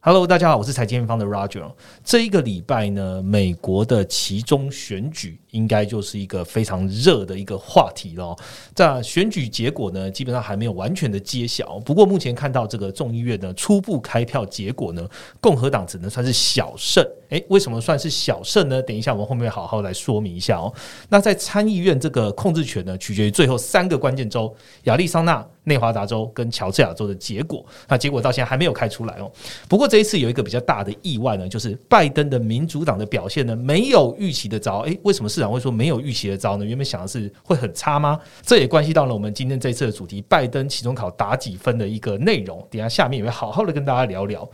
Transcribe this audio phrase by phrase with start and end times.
[0.00, 1.68] Hello，大家好，我是财经方的 Roger。
[2.04, 8.36] 这一个礼拜呢，美国的其中选举应该就是一个非常热的一个话题了。
[8.76, 11.80] 在选举结果呢，基本上还没有完全的揭晓。
[11.80, 15.04] 不过目前看到这个众议院呢初步开票结果呢，
[15.40, 17.04] 共和党只能算是小胜。
[17.30, 18.80] 诶，为什么算是小胜呢？
[18.80, 20.72] 等一下我们后面好好来说明一下哦。
[21.08, 24.54] 那在参议院这个控制权呢，取决于最后三个关键州：
[24.84, 27.66] 亚利桑那、内华达州跟乔治亚州的结果。
[27.88, 29.30] 那结果到现在还没有开出来哦。
[29.68, 34.80] 不过这一次有一个比较大的意外呢，就是拜登的民主党的表现呢没有预期的糟。
[34.80, 36.64] 诶，为什么市场会说没有预期的糟呢？
[36.64, 38.18] 原本想的是会很差吗？
[38.42, 42.66] 这也关系到了我们今天这次的主题——拜登期中考打几分的一个内容。
[42.70, 44.48] 等下下面也会好好的跟大家聊聊。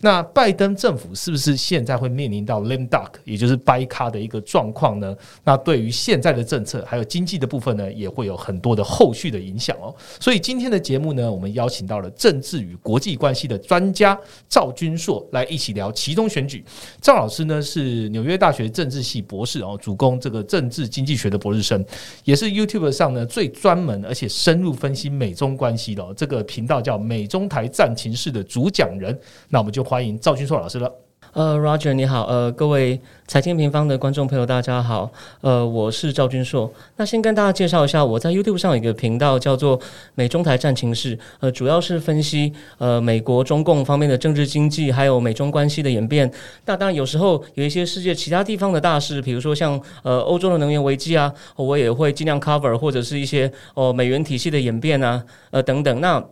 [0.00, 5.12] 那拜登政府是不是现在会面临到 lame duck，也就是掰咖的一个状况呢？
[5.42, 9.92] 那对于现在的政策还有经济的部分呢，也会有很多的后续的影响哦。
[10.20, 14.16] 所以今天的节目呢，我们邀请到了政治与国际关系的专家
[14.48, 16.64] 赵君硕来一起聊其中选举。
[17.00, 21.84] 赵老师呢是纽约大学政治系博士哦，主攻这个政治经济学的博士生，
[22.22, 29.18] 也是 YouTube 上呢最专门而且深入分析美中关系的这个频道叫美中台战情室的主讲人。
[29.48, 29.87] 那我们就。
[29.88, 30.92] 欢迎赵军硕老师了。
[31.32, 35.10] 呃，Roger 你好，呃，各位财经平方的观众朋友，大家好。
[35.40, 36.70] 呃，我是赵君硕。
[36.96, 39.80] 那先跟大家介绍一下，我在 YouTube 上有一个频道叫做
[40.14, 46.30] “美中台战情室”，呃，主要是分析呃美国中共方面的政治经济，还有美中关系的演变。
[46.66, 56.00] 那当然有时候有一些世界其他地方的大事，比如说像呃欧洲的能源危机啊，我也会尽量 cover，或者是一些哦美元体系的演变啊，呃等等。
[56.02, 56.22] 那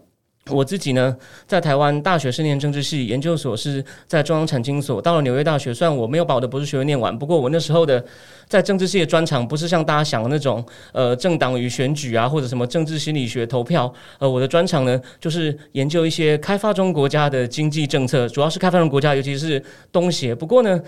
[0.51, 5.03] 我自己呢，在台湾大学是念政治系，研究所是在中央产经所。
[5.03, 8.05] 到了纽约大学，虽然我没有把我的博士学位念完，不过我那时候的
[8.49, 13.93] 在政治系的专长不是像大家想的那种，呃，政党与选举啊，或者什么政治心理学投票。
[14.19, 20.33] 呃，我的专长呢，就是研究一些开发中国家的经济政策，主要是开发中国家，尤其是东协。
[20.33, 20.81] 不过呢。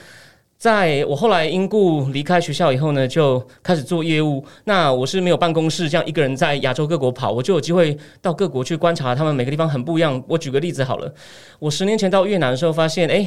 [0.59, 4.45] 在我后来因故离开学校以后呢，就开始做业务。
[4.65, 10.21] 那我是没有办公室，这样一个人在亚洲各国跑，我就有机会到各国去观察他们每个地方很不一样。
[10.27, 11.15] 我举个例子好了，
[11.61, 13.25] 我十年前到越南的时候，发现哎，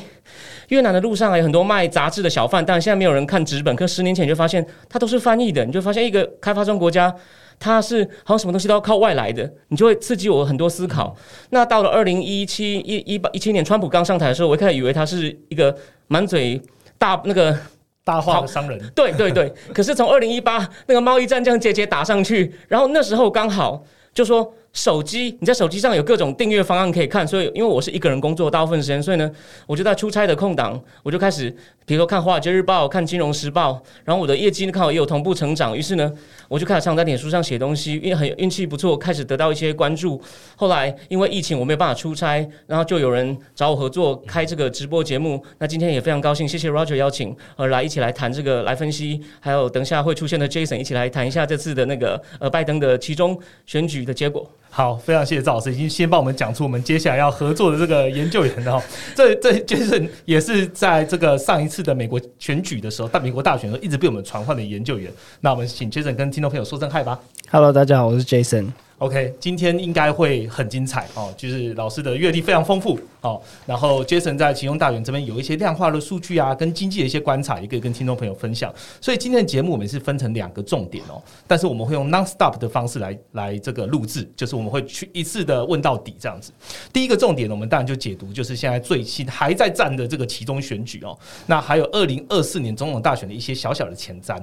[0.67, 3.73] 越南的路上有很多卖杂志的小贩，但现在没有人看纸本。
[3.77, 7.15] 可十年前就发现它都是翻译的，你就发现一个开发中国家，
[7.57, 11.15] 它是好像什么东西都要靠外来的，你就会刺激我很多思考。
[11.51, 15.73] 那到了二零一七一一八一七年，川普刚上台的时候，我一开始以为他是一个
[16.07, 16.61] 满嘴。
[17.01, 17.57] 大那个
[18.03, 19.51] 大话的商人，对对对。
[19.73, 24.53] 可是从二零一八那个贸易战这样节节打上去，然后那时候刚好就说。
[24.73, 29.29] 手机，你在手机上有各种订阅方案可以看，所以因为我是一个人工作大部分时间，所以呢，
[29.67, 31.49] 我就在出差的空档，我就开始，
[31.85, 33.73] 比如说看《华尔街日报》、看《金融时报》，
[34.05, 36.09] 然后我的业绩呢看好也有同步成长，于是呢，
[36.47, 40.21] 我就开始常在脸书上写东西，因为很运气不错，开始得到一些关注。
[40.55, 45.43] 后来因为疫情我没有办法出差，然后就有人找我合作开这个直播节目。
[45.57, 54.49] 那今天也非常高兴，谢谢 Roger 邀请，呃，来一起来谈这个，来分析，还有等下会出现的 Jason 一起来谈一下这次的那个呃拜登的其中选举的结果。
[54.73, 58.81] 好，非常谢谢赵老师，已经先帮我们讲出我们接下来要合作的这个研究员哈。
[59.13, 65.11] 这这就是也是在这个上一次的美国选举的时候，在美国大选的时候一直被我们传唤的研究员。
[65.41, 67.19] 那我们请 Jason 跟听众朋友说声嗨吧。
[67.49, 68.67] Hello，大家好，我是 Jason。
[69.01, 73.41] OK，今天应该会很精彩哦，就是老师的阅历非常丰富哦。
[73.65, 78.71] 然后 Jason 在其中大园这边有一些量化的数据啊，跟经济的一些观察，也可以跟听众朋友分享。
[79.01, 86.51] 所以今天的节目我们是分成两个重点哦，但是我们会用 non-stop 的方式来来这个录制，就是我们会去一次的问到底这样子。
[86.93, 91.17] 第一个重点呢，我们当然就解读就是现在最新还在战的这个其中选举哦，
[91.47, 94.39] 那还有二零二四年总统大选的一些小小的前瞻。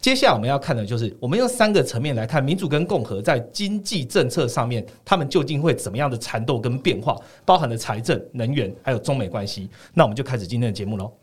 [0.00, 3.99] 接下来我们要看的就是我们用三个层面来看民主跟共和在经济。
[4.04, 9.68] 政策上面，他们究竟会怎么样的缠斗跟变化，包含了财政、能源，还有中美关系。
[9.94, 11.19] 那我们就开始今天的节目喽。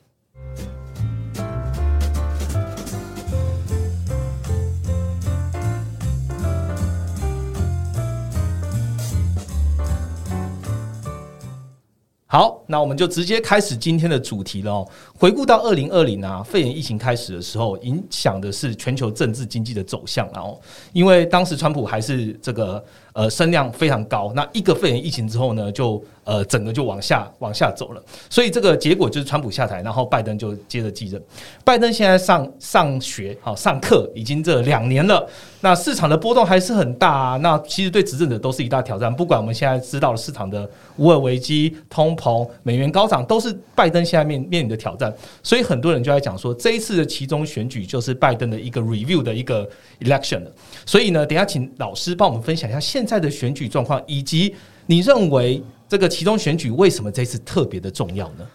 [12.29, 14.88] 好，那我们就直接开始今天的主题了哦。
[15.18, 22.83] 回顾到二零二零啊，肺炎疫情开始的时候，影响的是全球政治经济的走向，然后因为当时川普还是这个
[23.18, 31.19] 呃声量非常高，那一个肺炎疫情之后呢，就呃整个就往下往下走了，所以这个结果就是川普下台，然后拜登就接着继任。
[31.64, 35.28] 拜登现在上上学好上课已经这两年了，
[35.62, 37.38] 那市场的波动还是很大啊。
[37.38, 45.12] 那其实对执政者都是一大挑战，不管我们现在知道了市场的无尔危机、通膨、美元高涨，都是拜登现在面面临的挑战。
[45.42, 49.68] 所以很多人就在讲说，这一次的其中选举就是拜登的一个 review 的一个
[50.02, 50.52] election 了。
[50.86, 54.54] 所以呢，等下请老师帮我们分享一下现在的选举状况，以及
[54.86, 58.45] 你认为这个其中选举为什么这次特别的重要呢？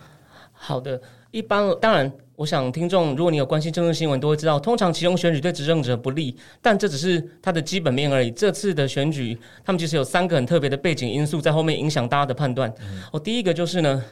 [0.52, 1.00] 好的，
[1.30, 8.30] 一般当然，我想听众如果你有关心政治新闻，都会知道，通常其中选举对执政者不利，但这只是它的基本面而已。
[8.30, 12.72] 这次的选举，他们其实有三个很特别的背景因素在后面影响大家的判断。
[13.10, 14.04] 我第一个就是呢。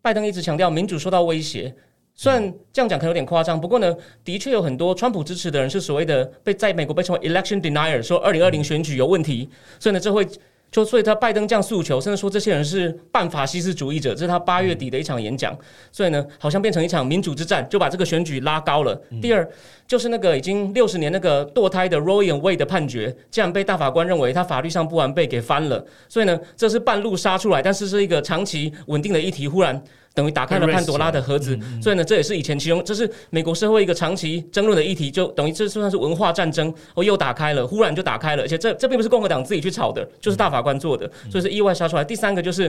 [0.00, 1.74] 拜登一直强调民主受到威胁，
[2.20, 9.48] 虽然这样讲可能有点夸张，不过呢，的确有很多川普支持的人是所谓的被在美国被称为 election denier，说二零二零选举有问题，
[9.78, 10.26] 所以呢，这会
[10.68, 15.56] 就所以他拜登这样诉求，甚至说这些人是半法西斯主义者，这是他八月底的一场演讲，
[15.92, 19.00] 所以呢，好像变成一场民主之战，就把这个选举拉高了。
[19.22, 19.48] 第二
[19.86, 29.80] 就是那个已经六十年那个堕胎的 Roe and Wade 的判决，竟然被大法官认为他法律上不完备给翻了，所以呢，这是半路杀出来，但是是一个长期稳定的议题，忽然。
[30.18, 42.02] 等于打开了潘多拉的盒子，所以呢，这也是以前其中这是美国社会一个长期争论的议题，就等于这算是文化战争，哦，又打开了，忽然就打开了，而且这这并不是共和党自己去炒的，就是大法官做的，所以是意外杀出来。
[42.02, 42.68] 第三个就是，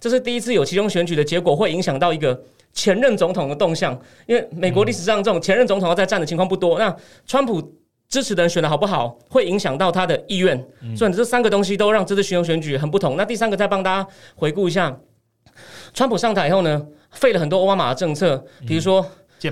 [0.00, 2.42] 这是第一次有其中选举的结果会影响到一个
[2.72, 3.92] 前任总统的动向，
[4.26, 6.96] 因为美国历史上这种前任总统要在战的情况不多，那
[7.26, 7.60] 川普
[8.08, 10.56] 支持的人选的好不好，会影响到他的意愿，
[10.96, 13.18] 所以这三个东西都让这次巡游选举很不同。
[13.18, 14.98] 那第三个再帮大家回顾一下。
[15.94, 19.04] 川普上台以后呢，废了很多奥巴马的政策，比如说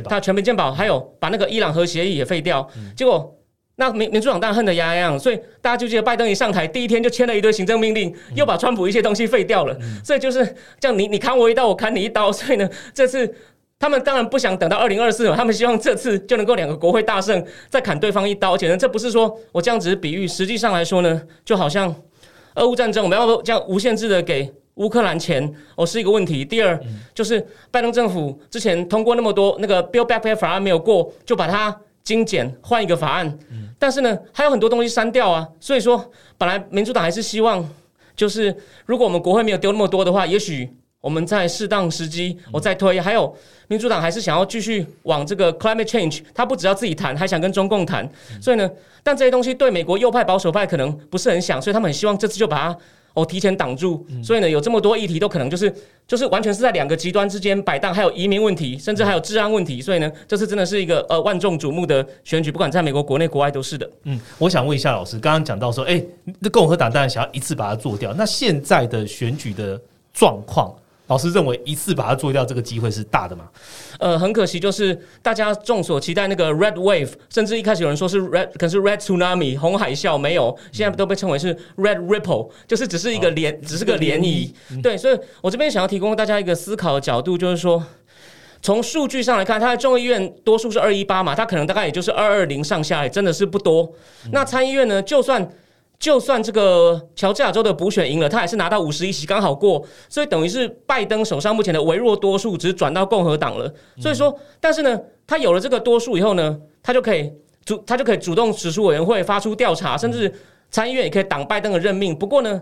[0.08, 2.68] 他全民健保，还有把那个伊朗核协议也废掉。
[2.96, 3.32] 结果
[3.76, 9.76] 那民民主党当然恨得牙痒，所以大家就记得拜登一上台第一天就签了一堆行政命令，又把川普一些东西废掉了。
[10.02, 10.44] 所以就是
[10.80, 12.32] 这样，你你砍我一刀，我砍你一刀。
[12.32, 13.32] 所以呢，这次
[13.78, 18.54] 他们当然不想等到二零二四他们希望这次就能够两个国会大胜，再砍对方一刀。
[18.54, 21.94] 而且呢，这不是说我这样只是比喻，实际上来说呢，就好像
[22.54, 24.52] 俄乌战争，我们要这样无限制的给。
[24.76, 26.44] 乌克兰钱哦是一个问题。
[26.44, 26.78] 第二
[27.14, 33.38] 就是拜登政府之前通过那么多那个 Build Back Better 法案没有过，就把它精简换一个法案。
[33.78, 35.46] 但是呢，还有很多东西删掉啊。
[35.61, 37.67] 所以说，本来民主党还是希望，
[38.14, 40.70] 就是如果我们国会没有丢那么多的话，也许
[41.00, 43.00] 我们在适当时机我再推。
[43.00, 43.34] 还有
[43.69, 48.08] 民主党还是想要继续往这个 Climate Change，他不只要自己谈，还想跟中共谈。
[48.43, 48.70] 所以呢，
[49.02, 52.79] 但这些东西对美国右派保守派可能不是很想，所以他们很希望这次就把它。
[53.16, 55.74] 哦，提前挡住，所以呢，有这么多议题都可能就是
[56.06, 63.90] 就是完全是在两个极端之间摆荡，还有移民问题，甚至还有治安问题，所以呢，这次真的是一个呃万众瞩目的选举，不管在美国国内国外都是的。
[64.04, 66.04] 嗯，我想问一下老师，刚刚讲到说，哎，
[66.38, 69.80] 那共和党当然想要一次把它做掉，那现在的选举的
[70.12, 70.74] 状况？
[71.08, 73.49] 老师认为一次把它做掉这个机会是大的吗？
[73.99, 84.53] 呃，很可惜，就是大家众所期待那个 Red Wave，甚至一开始有人说是 Red，可是 Red Tsunami 红海啸没有，现在都被称为是 Red Ripple，就是只是一个涟，只是个涟漪。
[84.82, 87.82] 对，所以我这边想要提供大家一个思考的角度，就是说，
[88.61, 93.88] 从数据上来看，它的众议院多数是二一八嘛，它可能大概也就是二二零上下，也真的是不多。
[94.32, 95.49] 那参议院呢，就算。
[95.98, 103.72] 就算这个乔治亚州的补选赢了，他还是拿到五十一席，刚好过，所以等于是拜登手上目前的微弱多数只转到共和党了。
[103.98, 107.32] 所以说，但是呢，他有了这个多数以后呢，他就可以
[107.65, 110.32] 主，他就可以主动指出委员会发出调查，甚至
[110.70, 112.15] 参议院也可以挡拜登的任命。
[112.15, 112.60] 不过呢，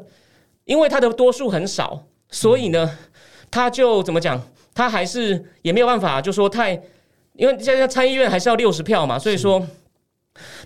[0.65, 2.89] 因为他的多数很少，所以呢，
[3.51, 4.41] 他就怎么讲，
[4.73, 6.81] 他还是也没有办法，就说太，
[7.33, 9.67] 因为现在参议院还是要六十票嘛，所以说。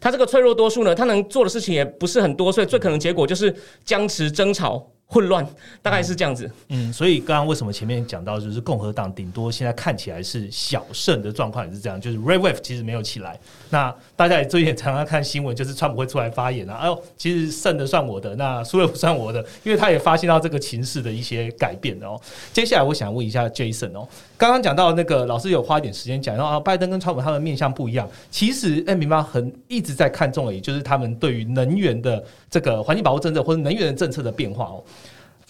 [0.01, 4.93] 他这个脆弱多数呢，他能做的事情也不是很多，所以最可能结果就是僵持、争吵。
[5.11, 5.47] 混乱
[5.81, 13.41] 大概是这样子，嗯，所以刚刚为什么前面讲到就是共和党顶多现在看起来是小胜的状况也是这样，就是 Red Wave 其实没有起来。
[13.71, 22.21] 那大家也最近常常看新闻，就是川普会出来发言啊，哎呦，其实胜的算我的，那输了不算我的，因为他也发现到这个情势的一些改变哦。
[22.53, 34.85] 接下来我想问一下 Jason 哦，刚刚讲到那个老师有花一点时间讲，然后啊，拜登跟川普他们面向不一样，其实哎，明白很一直在看重，也就是他们对于能源的这个环境保护政策或者能源的政策的变化哦。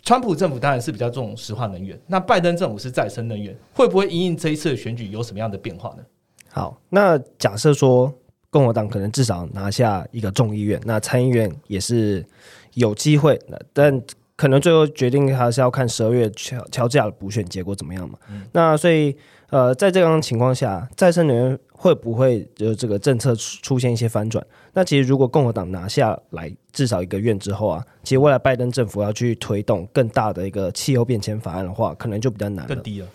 [0.08, 6.02] 川普政府当然是比较重石化能源，那拜登政府是再生能源，会不会因应这一次的选举有什么样的变化呢？
[6.50, 8.10] 好，那假设说
[8.48, 12.24] 共和党可能至少拿下一个众议院，那参议院也是
[12.72, 13.38] 有机会，
[13.74, 14.02] 但
[14.34, 18.18] 可能最后决定还是要看十二月乔乔治亚的补选结果怎么样嘛。
[18.30, 19.14] 嗯那所以
[19.50, 24.44] 呃，在这样的情况下，再生能源会不会就这个政策出出现一些翻转？
[24.74, 32.82] 那其实如果共和党拿下来至少一个月之后啊，其实未来拜登政府要去推动更大的一个气候变迁法案的话，可能就比较难了更。
[32.82, 33.06] 低了。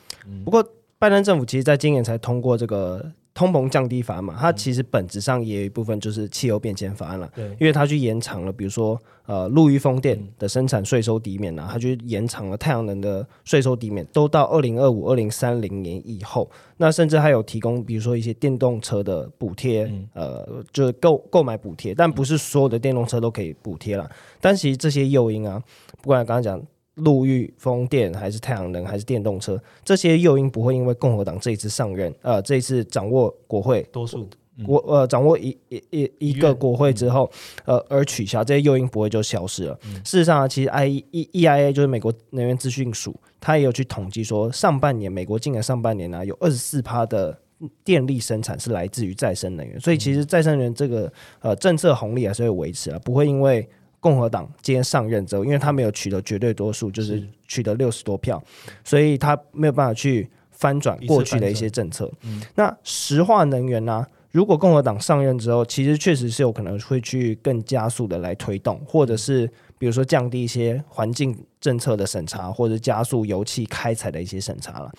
[0.44, 0.64] 不过，
[0.98, 7.46] 拜登政府其实在今年才通过这个通膨降低法案嘛，它其实本质上也有一部分就是汽油变迁法案了，对。
[7.60, 16.48] 因为它去延长了，比如说呃陆域风电的生产税收抵免啊，它去延长了太阳能的税收抵免，都到二零二五、二零三零年以后。
[16.78, 24.08] 那甚至还有提供，比如说一些电动车的补贴，呃，就是购购买补贴，但不是所有的电动车都可以补贴了。
[24.40, 25.60] 但其实这些诱因啊，
[26.02, 26.62] 不管刚刚讲
[26.96, 34.28] 陆域风电还是太阳能还是电动车，这些诱因不会因为共和党这一次上任，呃，这一次掌握国会多数
[34.66, 37.30] 国呃掌握一一一一个国会之后，
[37.66, 39.80] 呃而取消这些诱因不会就消失了。
[40.04, 47.38] 事实上啊，其实 I E E I A 就是美国能源资讯署，它也有去统计说，上半年美国今年上半年呢、啊有二十四趴的。
[47.86, 51.10] 电力生产是来自于再生能源，所以其实再生能源这个
[51.40, 53.66] 呃政策红利还是会维持啊，不会因为
[54.04, 58.44] 共和党今天上任之后，因为他没有取得绝对多数，就是取得六十多票，
[58.84, 62.12] 所以他没有办法去翻转过去的一些政策。
[62.56, 69.50] 那石化能源呢、如果共和党上任之后，其实确实是有可能会去更加速的来推动，或者是
[69.84, 74.90] 比如说降低一些环境政策的审查，或者加速油气开采的一些审查了。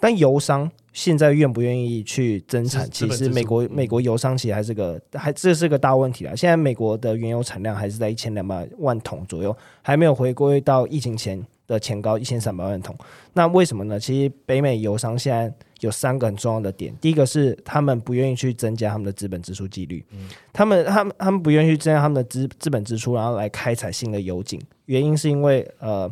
[0.00, 6.34] 但油商现在愿不愿意去增产，其实美国嗯美国油商其实还是个还这是个大问题啊。
[6.34, 12.96] 现在美国的原油产量还是在一千两百万桶左右，还没有回归到疫情前的前高一千三百万桶。
[13.34, 14.00] 那为什么呢？
[14.00, 20.04] 其实北美油商现在有三个很重要的点，第一个是他们不愿意去增加他们的资本支出几率，
[20.52, 24.60] 他们他们他们不愿意去增加他们的资资本支出，然后来开采新的油井。
[24.86, 26.10] 原因是因为呃，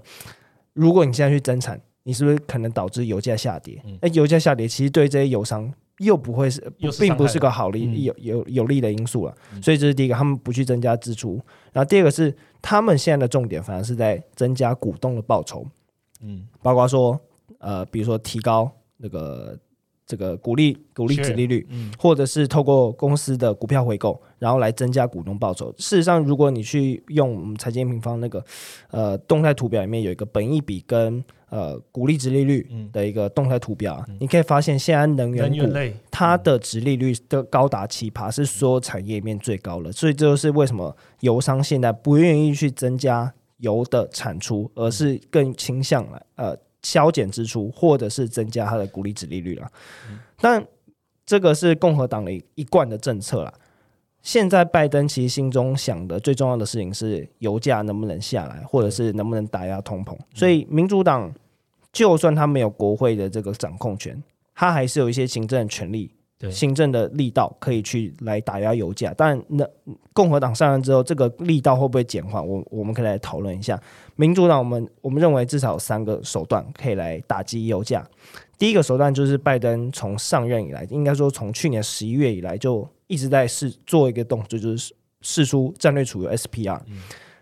[0.73, 3.83] 如果你现在去增产，你是不是可能导致油价下跌？
[4.01, 9.35] 那、油价下跌其实对这些油商又不会是并不是个好利、嗯有有有利的因素了。
[9.63, 11.41] 所以这是第一个，他们不去增加支出。
[11.73, 15.67] 然后第二个是他们现在的重点反而是在增加股东的报酬，
[16.23, 17.21] 嗯，包括说
[17.59, 19.59] 呃，比如说提高那个
[20.07, 21.93] 这个股利股利值利率，嗯。
[21.99, 25.73] 或者是透过公司的股票回购，然后来增加股东报酬。
[25.79, 28.45] 事实上，如果你去用我们财经平方那个
[28.91, 46.57] 呃动态图表里面有一个本益比跟呃股利值利率的一个动态图表啊，你可以发现现在能源股它的值利率的高达奇葩，是所有产业里面最高了，所以这就是为什么油商现在不愿意去增加油的产出，而是更倾向来呃
[46.89, 49.71] 削减支出，或者是增加它的股利值利率了。
[50.41, 50.67] 但
[51.27, 53.53] 这个是共和党的一一贯的政策啦。
[54.23, 60.17] 现在拜登其实心中想的最重要的事情是油价能不能下来，或者是能不能打压通膨。
[60.35, 61.31] 所以民主党
[61.93, 64.23] 就算他没有国会的这个掌控权，
[64.55, 66.18] 他还是有一些行政的权利对
[66.51, 69.13] 行政的力道可以去来打压油价。
[69.17, 69.69] 但那
[70.13, 72.47] 共和党上任之后，这个力道会不会减缓？
[72.47, 73.81] 我我们可以来讨论一下。
[74.17, 78.05] 民主党我们我们认为至少有三个手段可以来打击油价。
[78.59, 86.81] 第一个手段就是拜登从上任以来，应该说从去年十一月以来就一直在试做一个动作，就是试出战略储油 SPR。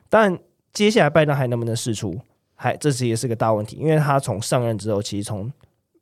[0.08, 0.38] 但
[0.72, 2.18] 接下来拜登还能不能试出，
[2.54, 5.50] 还这是也是个大问题，因为他从上任之后，其实从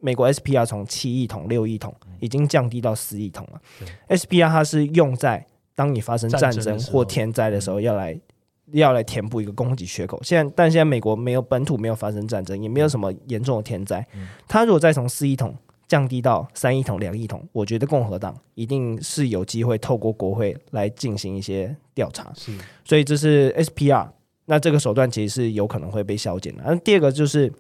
[0.01, 1.95] 美国 SPR 从七亿桶、六亿桶
[2.25, 3.61] 已经降低到四亿桶了。
[4.09, 8.19] SPR 它是用在当你发生战争或天灾的时候要来。
[8.73, 14.05] 要来填补一个供给缺口，现在但现在美国没有本土没有发生战争，也没有什么严重的天灾。
[14.49, 15.55] 它如果再从四亿桶
[15.87, 22.33] 降低到三亿桶、两亿桶，我觉得共和党一定是有机会透过国会来进行一些调查。
[22.35, 22.53] 是
[22.87, 24.09] 所以这是 SPR，
[24.47, 26.63] 那这个手段其实是有可能会被削减的。
[26.67, 27.53] 那第二个就是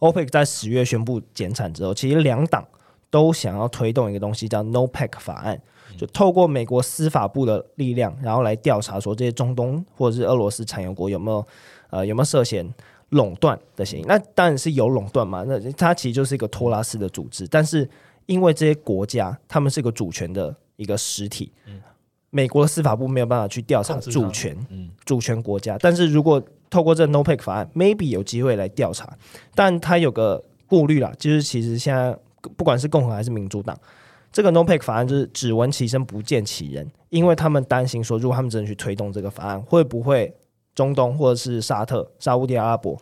[0.00, 2.62] OPEC 在十月宣布减产之后，其实两党
[3.10, 5.60] 都想要推动一个东西叫 NOPEC 法案，
[5.96, 11.46] 就透过美国司法部的力量，然后来调查说这些中东或者是俄罗斯产油国有没有
[11.90, 12.66] 呃有没有涉嫌
[13.10, 14.04] 垄断的嫌疑。
[14.04, 17.88] 那当然是有垄断嘛，那它其实就是一个托拉斯的组织，但是
[18.26, 21.52] 因为这些国家他们是个主权的一个实体。
[22.32, 25.76] 美国的司法部没有办法去调查主权，嗯主权国家。
[25.80, 26.40] 但是如果
[26.70, 29.12] 透过这 NOPEC 法案，maybe 有机会来调查，
[29.52, 32.16] 但它有个顾虑啦，就是其实现在
[32.56, 33.78] 不管是共和还是民主党，
[34.32, 40.34] 这个 NOPEC 法案就是只闻其声不见其人，因为他们担心说，如果他们真的去推动这个法案，会不会
[40.74, 42.96] 中东或者是沙特、沙乌地阿拉伯，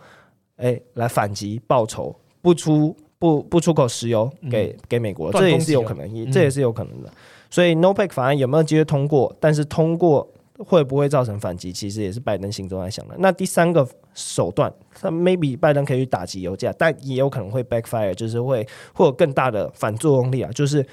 [0.57, 7.13] 哎，来反击报仇，不出不不出口石油给、给美国，这也是有可能，也这也是有可能的。
[7.51, 9.35] 所以 NOPEC 法案有没有机会通过？
[9.41, 10.27] 但是通过
[10.59, 13.15] 会不会造成反击，其实也是拜登心中在想的。
[13.19, 20.51] 那第三个手段，他 maybe 拜登可以去打击油价，但也有可能会 backfire，就是会会有更大的反作用力啊。
[20.53, 20.85] 就是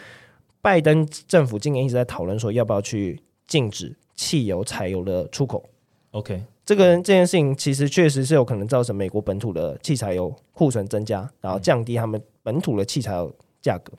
[0.62, 5.68] 拜登政府今年一直在讨论说，要不要去禁止汽油、柴油的出口。
[6.12, 13.92] OK，这个这件事情其实确实是有可能造成美国本土的汽柴油库存增加，然后降低他们本土的汽柴油价格。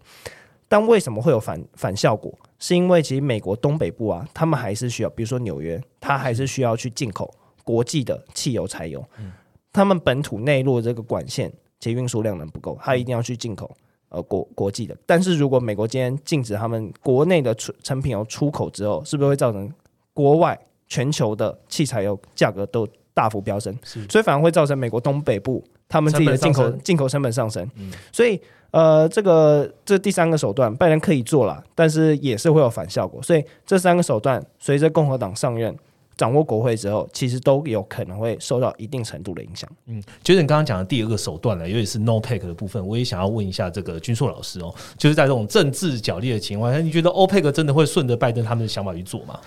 [0.68, 2.32] 但为什么会有反反效果？
[2.58, 7.32] 是因为其实美国东北部啊，他们还是需要，比如说纽约，它还是需要去进口
[7.64, 9.04] 国际的汽油、柴油。
[9.18, 9.32] 嗯
[9.72, 13.76] 他们本土内陆这个管线其运输量能不够，它一定要去进口
[14.08, 14.96] 呃国国际的。
[15.04, 19.70] 但是如果美国今天禁止他们国内的出成品油出口之后，是不是会造成
[20.14, 20.58] 国外
[20.88, 23.78] 全球的汽柴油价格都大幅飙升？
[24.08, 27.70] 所以反而会造成美国东北部他们自己的进口进口成本上升。
[27.76, 33.22] 嗯所以呃，这个这第三个手段，拜登可以做了，但是也是会有反效果。
[33.22, 35.76] 所以这三个手段，随着共和党上任。
[36.18, 39.70] 掌握国会之后，其实都有可能会受到一定程度的影响。
[39.84, 49.38] 嗯就是你刚刚讲的第二个手段呢，尤其是 no pack 的部分，我也想要问一下这个军硕老师哦，就是在这种政治角力的情况下，你觉得 OPEC 真的会顺着拜登他们的想法去做吗？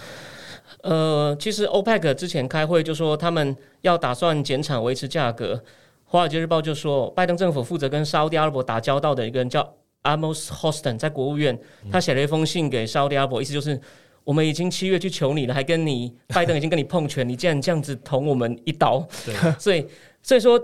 [0.84, 5.60] 呃，其实 OPEC 之前开会就说他们要打算减产维持价格。
[6.12, 9.62] 华尔街日报就说，拜登政府负责跟沙特阿拉伯打交道的一个人叫
[10.02, 11.58] Amos Houston，在国务院，
[11.92, 13.80] 他写了一封信给沙特阿拉伯，意思就是
[14.24, 19.86] 我们已经七月去求你了，还跟你拜登已经跟你碰拳，你竟然这样子捅我们一刀， 对，所以
[20.24, 20.60] 所以说。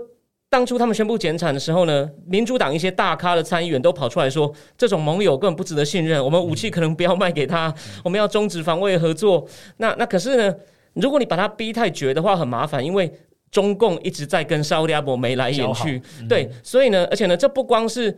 [0.48, 7.74] 当初他们宣布减产的时候呢，民主党一些大咖的参议员都跑出来说，这种盟友根本不值得信任，我们武器可能不要卖给他，
[8.04, 9.44] 我们要终止防卫合作。
[9.78, 10.54] 那那可是呢，
[10.94, 13.12] 如果你把他逼太绝的话，很麻烦，因为
[13.56, 18.14] 中共一直在跟沙特阿伯眉来眼去，对，所以呢，而且呢，这不光是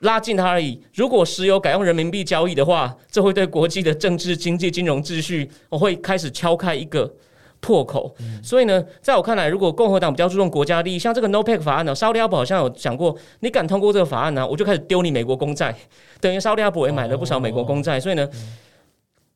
[0.00, 0.80] 拉近它而已。
[0.94, 7.12] 如果石油改用人民币交易的话，这会对国际的政治、经济、金融秩序，我会开始敲开一个。
[7.60, 15.74] 破口，所以呢，在我看来，如果共和党比较注重国家利益，像这个 NOPEC 法案呢，沙特阿伯好像有讲过，你敢通过这个法案呢，我就开始丢你美国公债，
[16.20, 18.28] 等于沙特阿伯也买了不少美国公债，所以呢。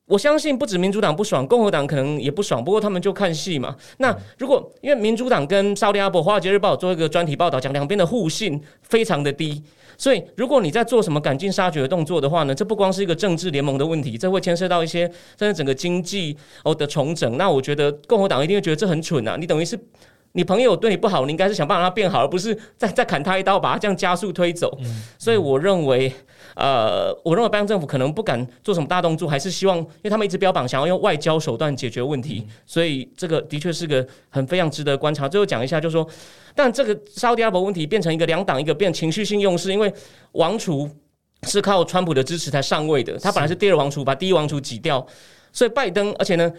[0.06, 2.62] 我相信不止民主党不爽，共和党可能也不爽。
[2.62, 3.74] 不过他们就看戏嘛。
[3.98, 9.62] 那如果因为民主党跟沙特阿伯《华尔街日报》做一个专题报道，讲两边的互信非常的低，
[9.96, 15.06] 所以如果你在做什么赶尽杀绝的动作的话呢，这不光是一个政治联盟的问题，这会牵涉到一些
[15.38, 17.38] 甚至整个经济哦的重整。
[17.38, 19.36] 那我觉得共和党一定会觉得这很蠢啊！
[19.38, 19.78] 你等于是
[20.32, 24.76] 你朋友对你不好，你应该是想办法让他变好，而不是再再砍他一刀，把他这样加速推走。
[25.16, 26.12] 所以我认为。
[26.54, 35.28] 呃，我认为拜登政府可能不敢做什么大动作，还是希望，因为他们一直标榜想要用外交手段解决问题，所以这个的确是个很非常值得观察。
[35.28, 36.06] 最后讲一下，就是说，
[36.54, 39.92] 但这个沙特阿拉伯问题变成一个两党一个变情绪性用事，因为
[40.32, 40.90] 王储
[41.44, 45.06] 是靠川普的支持才上位的，他本来是第二王储，把第一王储挤掉，
[45.52, 46.52] 所以拜登，而且呢。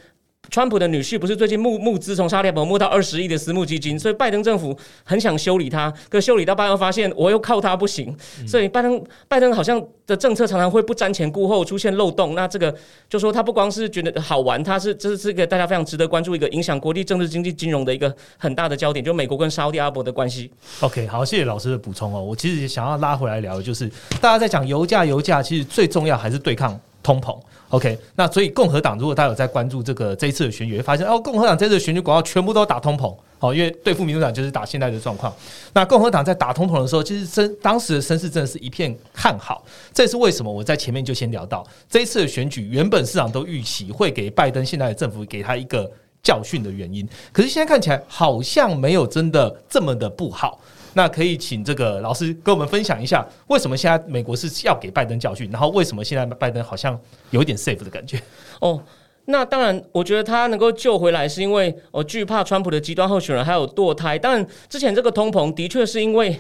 [0.50, 12.36] 川普的女婿不是最近募募资从沙特伯募到二十亿的私募基金，所以拜登政府很想修理他，可修理到半又发现我又靠他不行，所以拜登拜登好像的政策常常会不瞻前顾后，出现漏洞。
[12.36, 12.76] 那这个
[13.10, 20.52] 就说他不光是觉得好玩，他是这是一个大家非常值得关注一个影响国际政治、经济、金融的一个很大的焦点，就美国跟沙特阿拉伯的关系。
[20.82, 22.22] OK，好，谢谢老师的补充哦。
[22.22, 23.90] 我其实想要拉回来聊，就是
[24.22, 27.36] 大家在讲油价，油价其实最重要还是对抗通膨。
[27.74, 35.34] OK，那所以共和党如果大家有在关注这个这一次的选举，会发现哦，共和党这次的选举广告全部都打通膨，哦，因为对付民主党就是打现在的状况。
[35.74, 39.66] 那共和党在打通膨的时候，其实声当时的声势真的是一片看好。
[39.92, 40.54] 这是为什么？
[40.54, 50.60] 我在前面就先聊到这一次的选举，原本市场都预期会给拜登现在的政府给他一个教训的原因，可是现在看起来好像没有真的这么的不好。
[50.94, 57.00] 那可以请这个老师跟我们分享一下，为什么现在美国是要给拜登教训，然后为什么现在拜登好像
[57.32, 58.22] 有一点 safe 的感觉？
[58.62, 58.82] 哦，
[59.26, 64.20] 那当然，我觉得他能够救回来，是因为我惧怕川普的极端候选人还有堕胎。
[64.20, 66.40] 当然，之前这个通膨的确是因为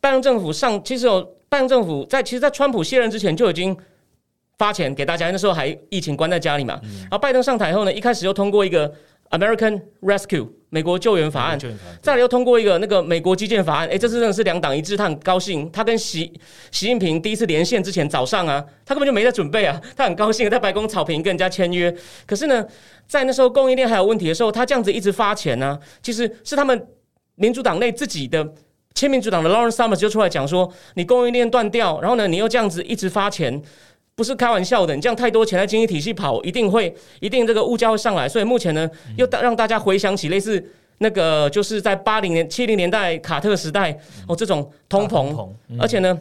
[0.00, 3.76] 拜登政府上，其实有拜登政府在其实，在川普卸任之前就已经
[4.58, 6.80] 发钱给大家，那时候还疫情关在家里嘛。
[7.02, 8.92] 然后拜登上台后呢，一开始又通过一个
[9.30, 11.58] American Rescue 美国救援法案，
[12.02, 15.72] 再来又通过一个那个美国基建法案，诶，这次真的是两党一致，他很高兴。
[15.72, 16.30] 他跟习
[16.70, 21.90] 习近平第一次连线之前早上啊，他根本就没在准备啊，他很高兴在白宫草坪跟人家签约。
[22.26, 22.62] 可是呢，
[23.08, 26.86] 在那时候供应链还有问题的时候，他这样子一直发钱呢、其实是他们
[27.36, 28.46] 民主党内自己的。
[28.94, 33.62] 亲民主党的 Lawrence Summers 就出来讲说，你供应链断掉，然后呢，你又这样子一直发钱，
[34.16, 34.96] 不是开玩笑的。
[34.96, 38.28] 你这样太多钱在经济体系跑，一定会一定这个物价会上来。
[38.28, 40.64] 所以目前呢，又大让大家回想起类似
[40.98, 46.18] 那个就是在八零年、七零年代卡特时代哦这种通膨，嗯而且呢。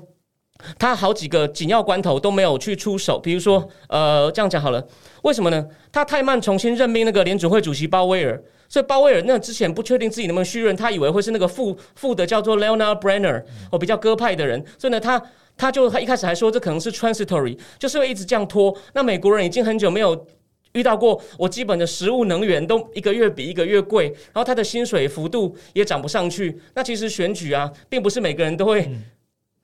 [0.79, 4.81] 他好几个紧要关头都没有去出手，比如说，呃，这样讲好了，
[5.23, 5.63] 为什么呢？
[5.91, 15.21] 他太慢重新任命那个联准会主席鲍威尔，所以鲍威尔那之前不确定自己能不能续任，他以为会是那个副副的叫做 Leonard Brenner 哦，比较鸽派的人，所以呢，他
[15.57, 18.75] 他就他一开始还说这可能是 transitory，就是会一直这样拖。
[18.93, 20.25] 那美国人已经很久没有
[20.73, 26.59] 遇到过，我基本的食物能源都一个月比一个月贵，然后他的薪水幅度也涨不上去。
[26.73, 28.89] 那其实选举啊，并不是每个人都会。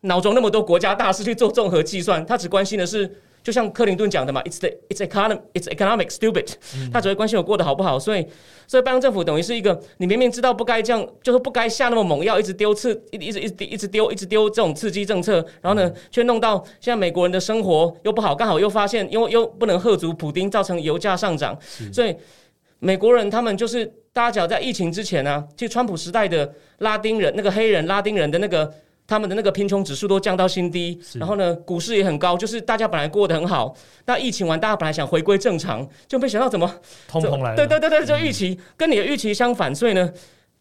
[0.03, 3.07] 脑中那么多国家大事去做综合计算，他只关心的是，
[3.43, 6.53] 就像克林顿讲的嘛，it's the it's economic it's economic stupid，
[6.93, 7.99] 他只会关心我过得好不好。
[7.99, 8.25] 所以，
[8.67, 21.57] 所以拜登政府等于是一个，你明明知道不该这样，就是不该下那么猛药，一直丢刺，一一直一直一直丢，一直丢这种刺激政策，然后呢，却弄到现在美国人的生活又不好，刚好又发现，因为又不能喝足普丁，造成油价上涨，
[21.91, 22.15] 所以
[22.79, 28.71] 美国人他们就是大家讲在疫情之前呢，其实川普时代的拉丁人那个黑人拉丁人的那个。
[29.11, 33.75] 他们的那个贫穷指数都降到新低，然后呢，股市也很高，就是大家本来过得很好。
[34.05, 36.65] 那疫情完，大家本来想回归正常，就没想到怎么
[37.09, 37.55] 通膨来了。
[37.57, 40.09] 对对对对，就预期跟你的预期相反，所以呢，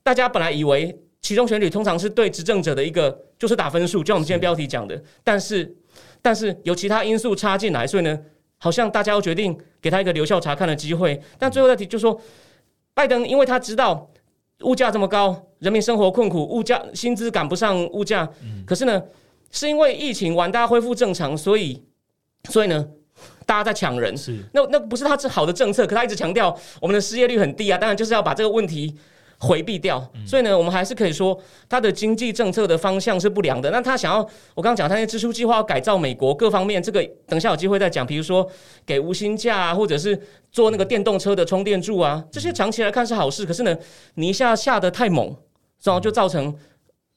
[0.03, 5.01] 大家本来以为其中选举通常是对执政者的一个就是打分数，就像我们今天标题讲的。
[5.23, 5.73] 但是
[6.21, 8.19] 但是有其他因素插进来，所以呢，
[8.59, 11.21] 好像大家又决定给他一个留校查看的机会。
[11.39, 12.21] 但最后的题就说，
[12.95, 14.11] 拜登因为他知道。
[14.63, 18.29] 物价这么高，人民生活困苦，物价薪资赶不上物价。
[18.67, 19.03] 可是呢，
[19.51, 21.83] 是因为疫情完，大家恢复正常，所以，
[22.49, 22.87] 所以呢，
[23.47, 24.17] 大家在抢人。
[24.17, 27.79] 是，那那不是他是好的政策，可他一直强调我们的失业率很低啊。
[27.79, 28.97] 当然就是要把这个问题。
[29.43, 33.71] 回避掉，所以呢，我们还是可以说，他的经济政策的方向是不良的。
[33.71, 34.19] 那他想要，
[34.55, 38.07] 我刚刚讲，他那支出计划要改造美国各方面，这个等下有机会再讲。
[38.07, 38.47] 比如说
[38.85, 40.21] 给无薪假啊，或者是
[40.53, 43.47] 做那个电动车的充电柱啊，这些长期来看是好事。
[43.47, 43.75] 可是呢，
[44.17, 45.35] 你一下下的太猛，
[45.83, 46.55] 然后就造成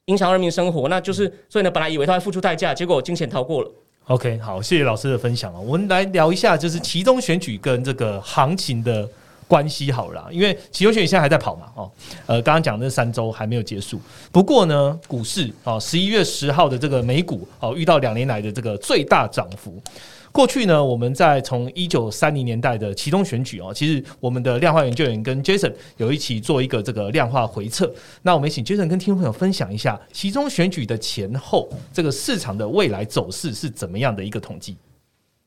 [0.06, 3.70] 影响人民生活，那就是所以呢，本来以为他会付出代价，结果惊险逃过了。
[4.06, 5.60] OK，好，谢谢老师的分享了。
[5.60, 9.06] 我们来聊一下，就是其中选举跟这个行情的。
[9.54, 11.88] 关系好了，因为期油选现在还在跑嘛，哦，
[12.26, 14.00] 呃，刚刚讲那三周还没有结束。
[14.32, 19.80] 不过呢，股市啊，十一月十号的这个美股哦，遇到两年来的这个最大涨幅。
[20.32, 27.94] 过去呢，我们在从一九三零年代的其中选举哦，其实我们的量化研究员跟 Jason 有一起做一个这个量化回测。
[28.22, 34.76] 那我们请 Jason 跟听众朋友分享一下其中选举的前后这个市场的未来走势是怎么样的一个统计。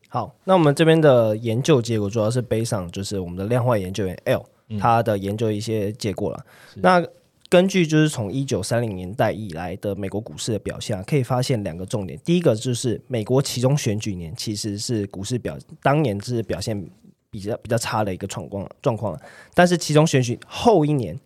[0.10, 4.46] 好，那我们这边的研究结果主要是背上，就是我们的量化研究员 L
[4.80, 6.46] 他的研究一些结果了。
[6.76, 7.06] 那
[7.50, 12.18] 根据就是从一九三零年代以来的美国股市的表现，可以发现两个重点。
[12.24, 16.90] 第一个就是美国其中选举年其实是股市表当年是表现
[17.30, 19.20] 比较比较差的一个状况状况，
[19.54, 21.20] 但是其中选举后一年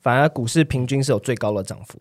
[0.00, 1.98] 反而股市平均是有最高的涨幅。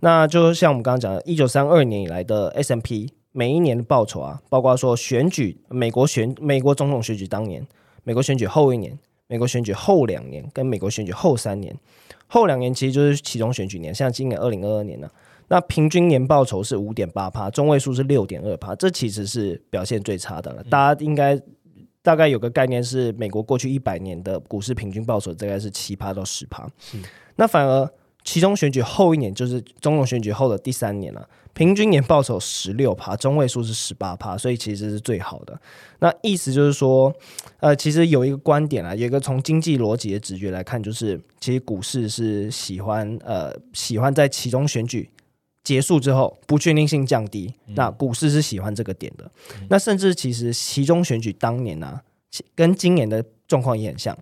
[0.00, 3.12] 那就像我们刚刚讲的，一九三二年以来的 S M P。
[3.32, 7.66] 每一年的报酬啊，包括说选举，美国选美国总统选举当年，
[8.04, 11.76] 美国选举后一年，美国选举后两年，跟美国选举后三年，
[12.26, 15.10] 后两年其实就是其中选举年，像今年二零二二年呢，
[15.48, 20.64] 那平均年报酬是五点八趴，中位数是六点二趴，这其实是表现最差的了。
[20.64, 21.40] 大家应该
[22.02, 26.66] 大概有个概念是，美国过去一百年的股市平均报酬大概是七趴到十趴，
[27.36, 27.90] 那反而
[28.24, 31.28] 其中选举后一年，就是总统选举后的第三年了。
[31.54, 35.60] 平均年报酬十六趴，中位数是十八趴，所以其实是最好的。
[35.98, 37.12] 那意思就是说，
[37.58, 45.10] 呃，其实有一个观点啊，有一个从经济逻辑的直觉来看，就是其实股市是喜欢呃喜欢在其中选举
[45.64, 49.28] 结束之后不确定性降低，那股市是喜欢这个点的。
[49.68, 52.00] 那甚至其实其中选举当年呢，
[52.54, 54.16] 跟今年的状况也很像。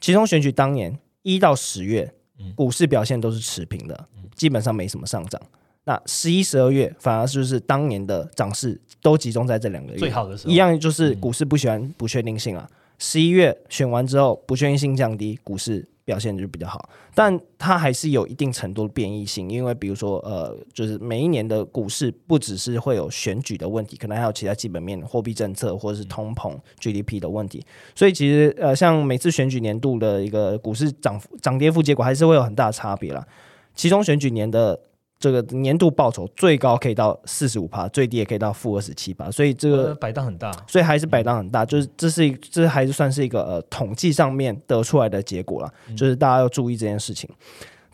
[0.00, 2.14] 其中选举当年一到十月，
[2.54, 5.40] 股市表现都是持平的，基本上没什么上涨。
[5.84, 10.52] 那十一、十二月反而就是当年的涨势都集中在这两个月，最好的时候。
[10.52, 12.68] 一样就是股市不喜欢不确定性啊。
[12.98, 27.62] 十一月选完之后，不确定性降低，股市表现就比较好，但它还是有一定程度的变异性，因为比如说呃，就是每一年的股市不只是会有选举的问题，可能还有其他基本面、货币政策或者是通膨、GDP 的问题，
[27.94, 33.22] 所以其实呃，像每次选举年度的一个股市涨涨跌幅结果还是会有很大的差别啦。
[33.74, 34.80] 其中选举年的。
[35.20, 47.28] 这个年度报酬最高可以到四十五趴，最低也可以到负二十七趴，所以这个摆荡很大，所以还是摆荡很大，就是这是一这还是算是一个呃统计上面得出来的结果了，就是大家要注意这件事情。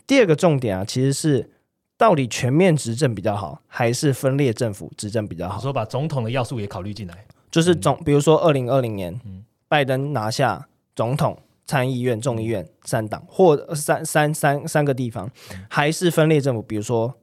[0.05, 1.49] 第二个重点啊，其实是
[1.97, 5.59] 到底全面执政比较好，还是分裂政府执政比较好？
[5.59, 9.19] 说把总统的要素也考虑进来，就是总比如说二零二零年，
[9.67, 11.35] 拜登拿下总统。
[11.65, 15.29] 参议院、众议院三党或三三三三个地方，
[15.69, 16.61] 还是分裂政府。
[16.61, 17.13] 比如说，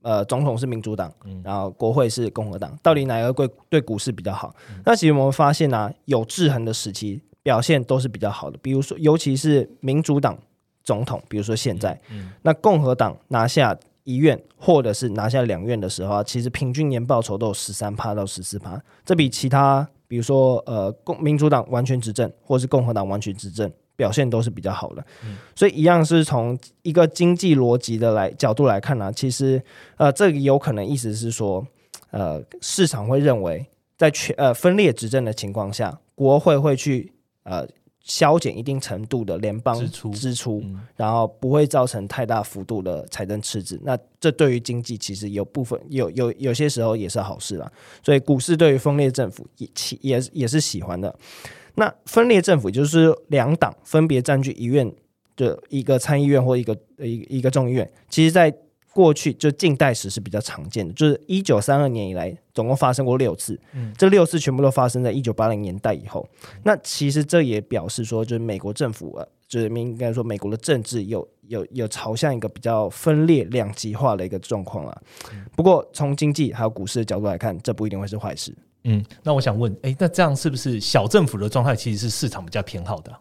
[0.00, 1.12] 呃总统是民主党，
[1.44, 4.54] 然后国会是共和党，到底哪一个对对股市比较好？
[4.84, 10.38] 那其实我们发现呢、有制衡的时期表现都是比较好的，比如说尤其是民主党
[10.82, 12.00] 总统，比如说现在，
[12.42, 23.70] 那共和党拿下一院或者是拿下两院的时候啊，其实平均年报酬都有十三趴到十四趴，这比其他比如说呃共民主党完全执政或是共和党完全执政
[24.02, 25.06] 表现都是比较好的。
[25.54, 29.62] 所以一样是从一个经济逻辑的来角度来看呢、其实
[29.96, 31.64] 呃这个有可能意思是说，
[32.10, 33.64] 呃市场会认为
[33.96, 37.12] 在全呃分裂执政的情况下，国会会去
[37.44, 37.64] 呃
[38.00, 43.80] 削减一定程度的联邦支出支出，嗯然后不会造成太大幅度的财政赤字。
[43.84, 47.70] 那这对于经济其实有部分有有有些时候也是好事啦。
[48.02, 51.14] 所以股市对于分裂政府也其也也是喜欢的。
[51.74, 54.92] 那分裂政府就是两党分别占据一院
[55.36, 58.54] 的一个参议院或一个一一个众议院，其实在
[58.92, 63.58] 过去就近代史是比较常见的，就是一九三二年以来总共发生过六次，
[63.96, 66.28] 这六次全部都发生在一九八零年代以后。
[66.62, 75.02] 那其实这也表示说，就是美国政府啊，就是应该说美国的政治有有有朝向一个比较分裂两极化的一个状况啊。
[75.56, 78.54] 不过从经济还有股市的角度来看，这不一定会是坏事。
[78.84, 83.20] 嗯，那我想问，哎，那这样是不是小政府的状态其实是市场比较偏好的啊、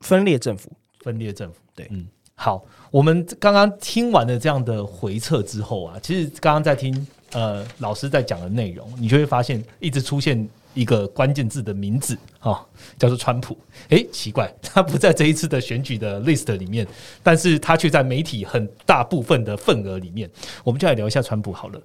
[0.00, 1.56] 分裂政府，分裂政府？
[1.74, 1.86] 对。
[1.90, 12.66] 嗯，好，我们刚刚听完了这样的回测之后啊，其实刚刚在听呃老师在讲的内容，你就会发现一直出现一个关键字的名字啊、哦
[12.98, 13.58] 叫做川普。
[13.88, 16.86] 诶，奇怪， 他不在这一次的选举的 list 里面，
[17.22, 20.30] 但是他却在媒体很大部分的份额里面。
[20.62, 21.80] 我们就来聊一下川普好了。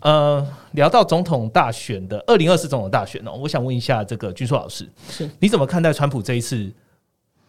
[0.00, 6.72] 呃，聊到总统大选的二零二四总统大选哦，我想问一下这个军硕老师，是你怎么看待川普这一次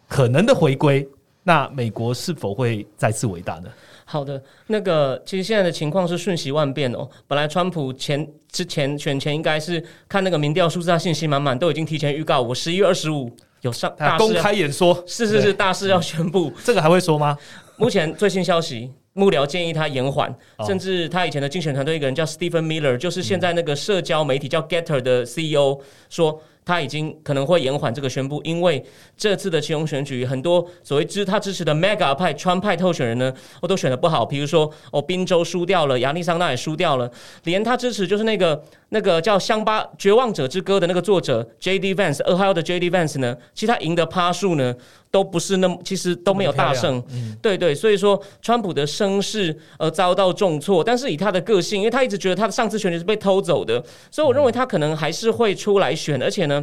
[0.06, 1.08] 可能的回归？
[1.44, 3.68] 那美国是否会再次伟大呢？
[4.04, 7.08] 好的，那个其实现在的情况是瞬息万变哦。
[7.26, 16.52] 本来川普前之前选前应该是看那个民调数字，他信心满满，都已经提前预告我十一月二十五有上大事，开演说，是是是大事要宣布。
[16.62, 17.36] 这个还会说吗？
[17.76, 26.40] 目前最新消息，幕僚建议他延缓，哦甚至他以前的竞选团队一个人叫 Stephen Miller，就是现在那个社交媒体叫 Getter 的 CEO 说。
[26.64, 28.84] 他已经可能会延缓这个宣布，因为
[29.16, 34.24] 这次的其中选举，很多所谓支他支持的 Mega 派川派候选人呢，我都选的不好。
[34.24, 37.10] 比如说，哦，宾州输掉了，亚利桑那也输掉了，
[37.44, 41.94] 连他支持就是那个那个叫《乡巴绝望者之歌》的那个作者 J.D.
[41.94, 42.90] Vance，二号的 J.D.
[42.90, 44.74] Vance 呢，其实他赢的趴数呢
[45.10, 47.02] 都不是那么，其实都没有大胜。
[47.40, 56.62] 对对，所以说川普的声势呃遭到重挫，但是以他的个性，因为他一直觉得他的上次选举是被偷走的，所以我认为他可能还是会出来选，而且呢。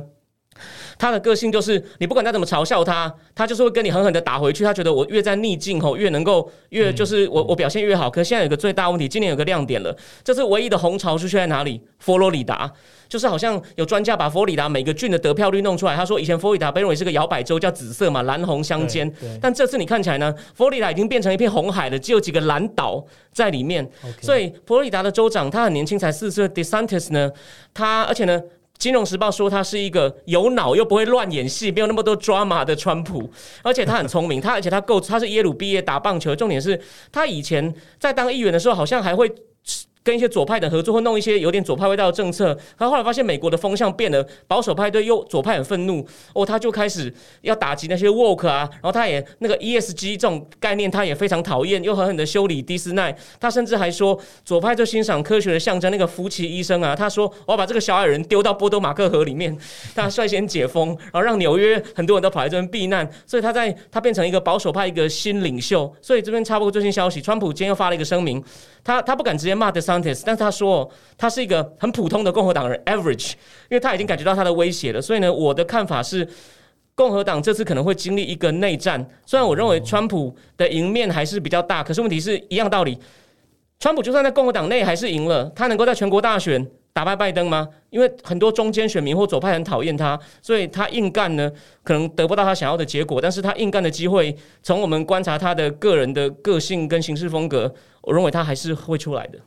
[1.00, 4.66] 他的个性就是，你不管他怎么嘲笑他，他就是会跟你狠狠的打回去。
[4.66, 8.10] 他觉得我越在逆境吼，越能够越就是我我表现越好。
[8.10, 11.82] 可是现在有个最大问题，今年有个亮点了，这次唯一的红潮出现在哪里？
[12.00, 12.70] 佛罗里达，
[13.08, 15.96] 就是好像有专家把佛罗里达每个郡的得票率弄出来。
[15.96, 19.10] 他说以前佛罗里达被认为是个摇摆州，叫紫色嘛，蓝红相间。
[19.42, 23.90] 但这次你看起来呢，佛罗里达已经变成一片红海了，只有几个蓝岛在里面。
[24.22, 27.32] 所以佛罗里达的州长他很年轻，才四十岁，DeSantis 呢，
[27.74, 28.38] 他而且呢。
[28.80, 33.30] 《金融时报》说他是一个有脑又不会乱演戏、没有那么多 drama 的川普，
[33.62, 36.80] 而且他很聪明，他而且他够，他是耶鲁毕业打棒球，重点是
[37.12, 39.30] 他以前在当议员的时候，好像还会。
[40.04, 59.56] 跟一些左派的合作，或弄一些有点左派味道的政策，然后来发现美国的风向变了，保守派对右左派很愤怒，哦，他就开始要打击那些 woke 啊，然后他也那个 ESG 这种概念，他也非常讨厌，又狠狠的修理迪斯奈，他甚至还说左派最欣赏科学的象征，那个福奇医生啊，他说我要把这个小矮人丢到波多马克河里面，
[59.94, 68.42] 他率先解封，然后让纽约很多人都跑来这边避难，所以他在他变成一个保守派一个新领袖，所以这边插播最新消息，川普今天又发了一个声明，
[68.84, 73.32] 他他不敢直接骂但是他说他是一个很普通的共和党人 average，
[73.70, 76.28] 因为他已经感觉到他的威胁了，所以呢，我的看法是。
[76.96, 83.00] 共和党这次可能会经历一个内战，虽然我认为川普的赢面还是比较大，可是问题是一样道理。
[83.80, 87.66] 川普就算在共和党内还是赢了，他能够在全国大选打败拜登吗？
[87.90, 91.50] 因为很多中间选民或左派很讨厌他，所以他硬干呢，
[91.84, 93.22] 可能得不到他想要的结果。
[93.22, 99.40] 但是他硬干的机会，从我们观察他的个人的个性跟行事风格，我认为他还是会出来的。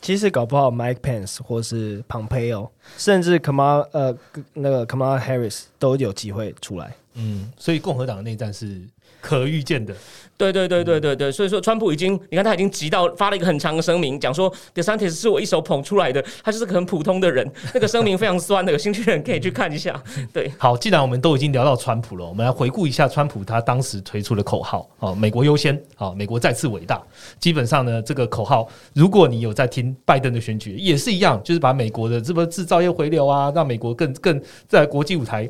[0.00, 4.16] 其实搞不好 Mike Pence 或是 Pompeo，甚至 Kamal 呃
[4.54, 6.94] 那个 Kamala Harris 都有机会出来。
[7.14, 8.80] 嗯，所以共和党的内战是
[9.20, 9.94] 可预见的。
[10.36, 20.02] 对对对对对对，所以说川普已经，你看他已经急到发了一个很长的声明，讲说 DeSantis 是我一手捧出来的，他就是个很普通的人， 那个声明非常酸的，有兴趣的人可以去看一下。
[20.32, 27.02] 对，好，既然我们都已经聊到川普了，我们来回顾一下川普他当时推出的口号哦，美国优先，好，美国再次伟大。
[27.38, 35.46] 基本上呢，这个口号，如果你有在听拜登的选举，也是一样，就是把美国的这个制造业回流啊，让美国更更在国际舞台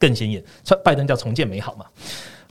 [0.00, 0.42] 更显眼。
[0.64, 1.86] 川拜登叫重建美好嘛。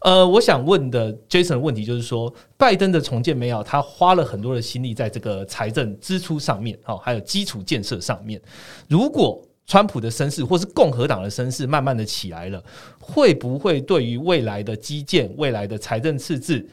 [0.02, 8.40] 呃，我想问的 Jason 的问题就是说，拜登的重建没有，他花了很多的心力在这个财政支出上面，哦，还有基础建设上面。
[8.88, 12.64] 如果川普的声势或是共和党的声势慢慢的起来了，
[13.00, 16.64] 会不会对于未来的基建、未来的财政赤字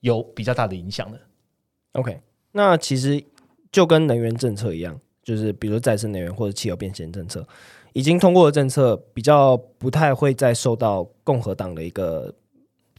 [0.00, 1.16] 有比较大的影响呢
[1.92, 3.22] ？OK，那其实
[3.70, 7.46] 就跟能源政策一样，就是比如再生能源或者汽油变现政策，
[7.92, 12.34] 已经通过的政策，比较不太会再受到共和党的一个。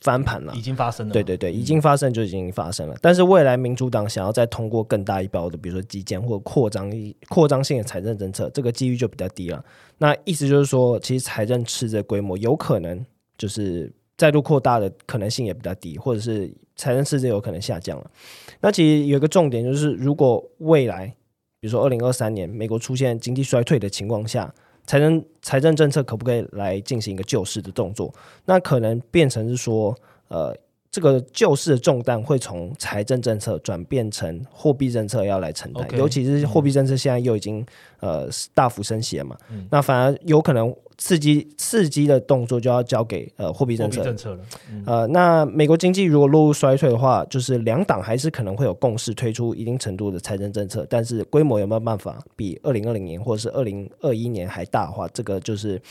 [0.03, 1.13] 翻盘了，已经发生了。
[1.13, 2.95] 对对对，已经发生就已经发生了。
[3.01, 6.91] 但是未来民主党想要再通过更大一包的，比如说基建或扩张
[7.29, 9.63] 扩张性的财政政策，这个机遇就比较低了。
[9.99, 13.05] 那意思就是说，其实财政赤字规模有可能
[13.37, 18.11] 就是再度扩大的可能性也比较低，或者是财政赤字有可能下降了。
[18.59, 21.07] 那其实有一个重点就是，如果未来
[21.61, 24.53] 比如说二零二三年美国出现经济衰退的情况下。
[24.85, 28.13] 财政财政政策可不可以来进行一个救市的动作？
[28.45, 29.95] 那可能变成是说，
[30.27, 30.55] 呃，
[30.93, 37.65] 这个救市的重担会从财政政策转变成货币政策要来承担，尤其是货币政策现在又已经
[37.99, 39.35] 呃大幅升息了嘛，
[39.71, 40.73] 那反而有可能。
[40.95, 44.39] 刺激刺激的动作就要交给呃货币政策政策了，
[44.85, 55.81] 呃，那美国经济如果落入衰退的话，就是两党还是可能会有共识推出一定程度的财政政策，但是规模有没有办法比二零二零年或者是二零二一年还大的话，这个就是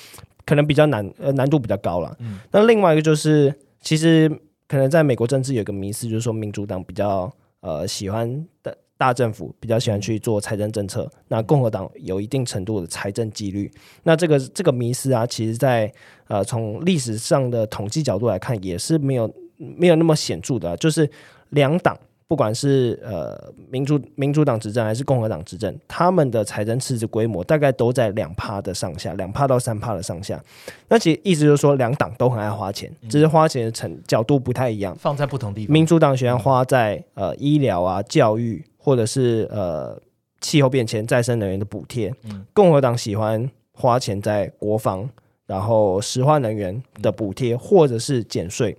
[0.46, 2.16] 可能比较难，呃，难度比较高了。
[2.52, 4.30] 那另外一个就是，其实
[4.72, 7.30] 可能在美国政治有个迷思，就是说民主党比较
[7.60, 8.74] 呃喜欢的。
[8.96, 13.68] 大政府比较喜欢去做财政政策，那共和党有一定程度的财政纪律。
[14.04, 15.92] 那这个这个迷思啊，其实在
[16.28, 21.10] 呃从历史上的统计角度来看，也是没有没有那么显著的，就是
[21.48, 21.98] 两党。
[22.32, 30.42] 不管是呃民主民主党执政还是共和党执政，他们的财政赤字规模大概都在两趴的上下，两趴到三趴的上下。
[30.88, 35.70] 那其实意思就是说，两党都很爱花钱，只是花钱的程角度不太一样，放在不同地方。
[35.74, 40.00] 民主党喜欢花在呃医疗啊、教育，或者是呃
[40.40, 42.10] 气候变迁、再生能源的补贴。
[42.54, 45.06] 共和党喜欢花钱在国防，
[45.46, 48.74] 然后石化能源的补贴，或者是减税。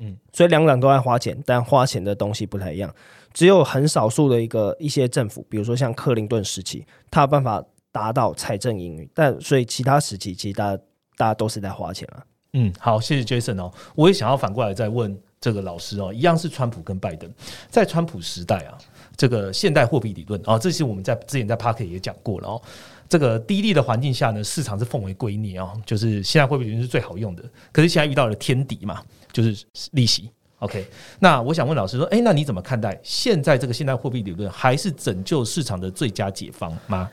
[0.00, 2.92] 嗯，所以两党都在花钱，但花钱的东西不太一样。
[3.32, 10.82] 只有很少数的一个一些政府，比如说像克林顿时期，他有办法达到财政盈余，但所以其他时期其实大家
[11.16, 12.24] 大家都是在花钱啊。
[12.54, 13.72] 嗯，好，谢谢 Jason 哦。
[13.94, 17.28] 我也想要反过来再问这个老师哦，一样是川普跟拜登，
[17.68, 18.78] 在川普时代啊，
[19.16, 22.62] 这个现代货币理论啊，这些我们在之前在 Park 也讲过了哦。
[23.08, 27.42] 这个低利的环境下呢，市场是奉为圭臬啊，就是现在货币理论是最好用的。
[27.72, 29.02] 可是现在遇到了天敌嘛。
[29.34, 30.86] 就是利息，OK。
[31.18, 37.10] 那我想问老师说，哎，那你怎么看待现在这个现代货币理论，还是拯救市场的最佳解方吗？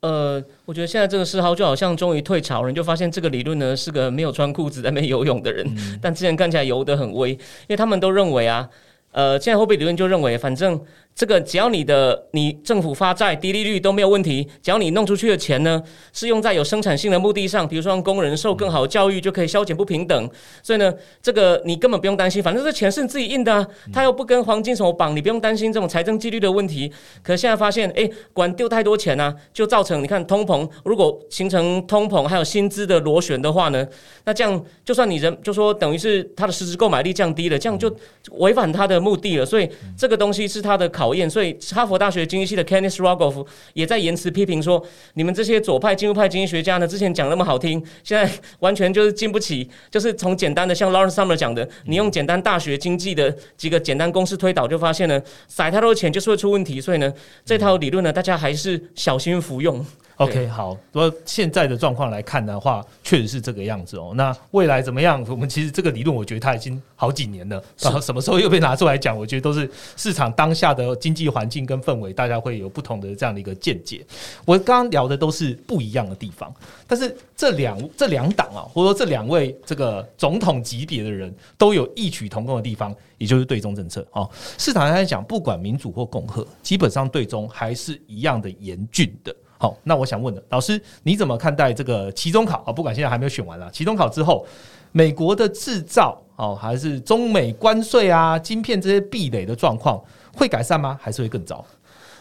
[0.00, 5.66] 呃，我觉得现在这个嗜好就好像终于退潮，人就发现这个理论呢是个没有穿裤子在那边游泳的人，
[6.00, 8.66] 但之前看起来游得很威，因为他们都认为啊，
[9.12, 10.80] 呃，现在货币理论就认为反正。
[11.14, 15.80] 这个只要你的你政府发债低利率都没有问题，只要你弄出去的钱呢
[16.12, 20.28] 是用在有生产性的目的上，比如说让工人受更好的教育就可以消减不平等，
[20.60, 26.92] 所以呢，这个你根本不用担心，反正这钱是你自己印的，啊，他又不跟黄金什么绑，你不用担心这种财政纪律的问题。
[27.22, 33.86] 可现在发现，哎，管丢太多钱呢，就造成你看通膨，如果形成通膨还有薪资的螺旋的话呢，
[34.24, 37.94] 那这样就算你人就说等于是他的实质购买力降低了，这样就
[38.32, 39.46] 违反他的目的了。
[39.46, 41.03] 所以这个东西是他的考。
[41.04, 49.68] 讨厌，所以哈佛大学经济系的 Kenneth Rogoff 也在言辞批评说：“你们这些左派、进入派经济学家呢，之前讲那么好听，现在完全就是经不起。
[49.90, 56.80] 就是从简单的像 Lauren Summer 讲的，你用简单大学经济的几个简单公式推导，就发现呢撒太多钱就是会出问题。
[56.80, 57.12] 所以呢，
[57.44, 59.84] 这套理论呢，大家还是小心服用。”
[60.16, 60.74] OK，好。
[60.92, 64.12] 不过现在的状况来看的话，确实是这个样子哦。
[64.14, 65.24] 那未来怎么样？
[65.28, 67.62] 我们其实这个理论，我觉得它已经好几年了。
[67.80, 69.16] 然后什么时候又被拿出来讲？
[69.16, 74.06] 我觉得都是市场当下的经济环境跟氛围，大家会有不同的这样的一个见解。
[74.44, 76.54] 我刚刚聊的都是不一样的地方，
[76.86, 84.30] 但是这两这两党啊，或者说这两位这个总统级别的人都有异曲同工的地方，也就是对中政策哦。
[84.58, 89.34] 市场上来讲，不管民主或共和，基本上对中还是一样的严峻的。
[89.64, 92.70] 好，那我想问的老师，你怎么看待这个期中考啊？
[92.70, 94.46] 不管现在还没有选完了，期中考之后，
[94.92, 99.98] 美国的制造哦，还是中美关税啊、晶片这些壁垒的状况
[100.36, 100.98] 会改善吗？
[101.00, 101.64] 还是会更糟？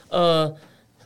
[0.07, 0.55] 呃，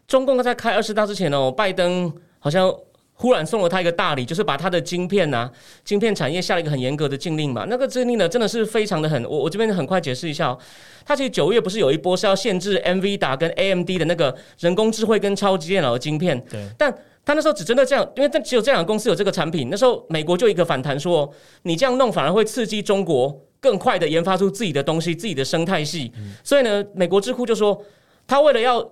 [0.07, 2.71] 中共在开二十大之前哦，拜登好像
[3.19, 5.49] 忽然送了他一个大礼，就是把他的晶片呐、
[5.83, 7.65] 晶片产业下了一个很严格的禁令嘛。
[7.67, 9.23] 那个禁令呢，真的是非常的狠。
[9.25, 10.59] 我我这边很快解释一下、哦，
[11.03, 16.95] 他其实九月不是有一波是要限制 NVIDIA 跟 AMD 的那个人工智慧跟超级电脑的晶片，对，但
[17.25, 19.67] 他那时候只针对这样，因为但只有这两个公司有这个产品。
[19.69, 21.29] 那时候美国就一个反弹说，
[21.63, 26.11] 你这样弄反而会刺激中国更快的研发出自己的东西、自己的生态系。
[26.43, 27.83] 所以呢，美国智库就说，
[28.25, 28.87] 他为了要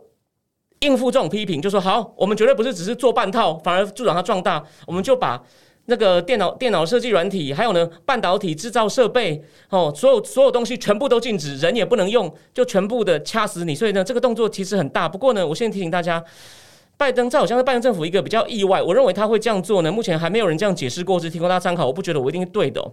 [0.85, 5.41] 应付这种批评，就说好，我们绝对不是只是做半套，反而助长它壮大，我们就把。
[5.87, 13.75] 那个电脑、电脑设计软体，还有呢，半导体制造设备，哦，所有所有东西全部都禁止，人也不能用，就全部的掐死你。
[13.75, 15.07] 所以呢，这个动作其实很大。
[15.07, 16.23] 不过呢，我现在提醒大家，
[16.97, 18.81] 拜登在好像是拜登政府一个比较意外。
[18.81, 21.85] 我认为他会这样做呢，目前还没有人这样解释过，只提供大家参考。
[21.85, 22.83] 我不觉得我一定是对的、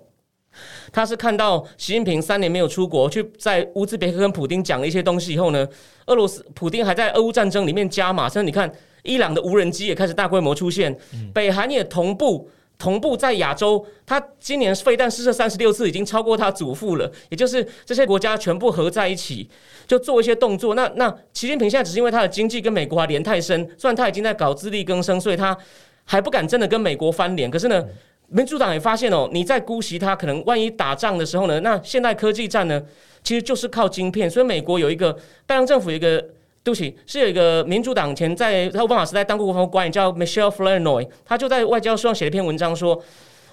[0.92, 5.66] 他是看到习近平三年没有出国，去在乌兹别克跟普丁讲了一些东西以后呢，
[6.06, 8.72] 俄罗斯普丁还在俄乌战争里面加码，甚至你看
[9.02, 10.96] 伊朗的无人机也开始大规模出现，
[11.32, 12.50] 北韩也同步。
[12.78, 17.08] 同步在亚洲，他今年飞弹试射三十六次，已经超过他祖父了。
[17.28, 19.48] 也就是这些国家全部合在一起，
[19.86, 20.74] 就做一些动作。
[20.74, 25.56] 那那习近平现在只是因为他的经济跟美国还连太深，虽然他已经在搞自力更生，所以他
[26.04, 27.48] 还不敢真的跟美国翻脸。
[27.48, 27.84] 可是呢，
[28.32, 32.82] 民主党也发现哦，你在姑息他，可能万一打仗的时候呢，那现代科技战呢，
[33.22, 34.28] 其实就是靠晶片。
[34.28, 35.12] 所以美国有一个
[35.46, 36.24] 拜登政府有一个。
[36.64, 43.02] 对不起，是有一个民主党前在奥巴马时代当过国防官员叫 Michelle Flournoy，他就在外交书上写了一篇文章说，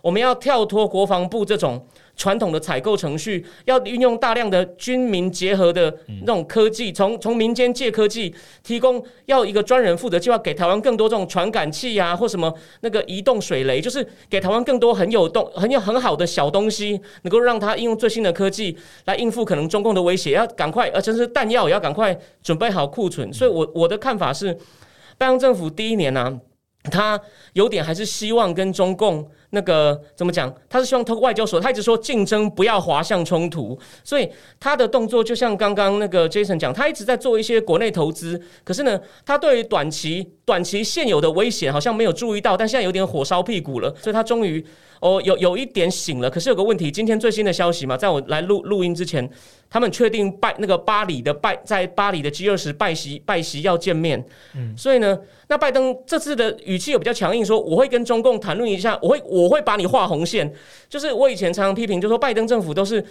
[0.04, 1.84] 我们要跳脱国防部这种
[2.20, 23.32] 传统的采购程序，要运用大量的军民结合的那种科技，从从民间借科技提供，要一个专人负责计划，给台湾更多这种传感器啊，或什么那个移动水雷，就是给台湾更多很有动、很有很好的小东西，能够让它应用最新的科技来应付可能中共的威胁，要赶快，而且是弹药也要赶快准备好库存。
[23.32, 24.54] 所以我我的看法是，
[25.18, 26.40] 拜登政府第一年呢、啊。
[26.90, 27.20] 他
[27.54, 30.54] 有点还是希望跟中共那个怎么讲？
[30.70, 34.30] 他是希望通过外交所，他一直说竞争不要滑向冲突，所以
[34.60, 44.64] 他的动作就像刚刚那个 Jason 讲，他一直在做一些国内投资，可是呢，他对于短期短期现有的危险好像没有注意到，但现在有点火烧屁股了，所以他终于
[45.00, 46.30] 哦有有一点醒了。
[46.30, 49.30] 可是有个问题，今天最新的消息嘛，在我来录录音之前，
[49.70, 54.24] 他们确定拜那个巴黎的拜在巴黎的 G 二十拜席拜席要见面，
[54.56, 55.20] 嗯，所以呢。
[55.52, 60.54] 那拜登这次的语气有比较强硬，说我会跟中共谈论一下，我会我会把你画红线。
[60.88, 63.04] 就是我以前常常批评，就说拜登政府都是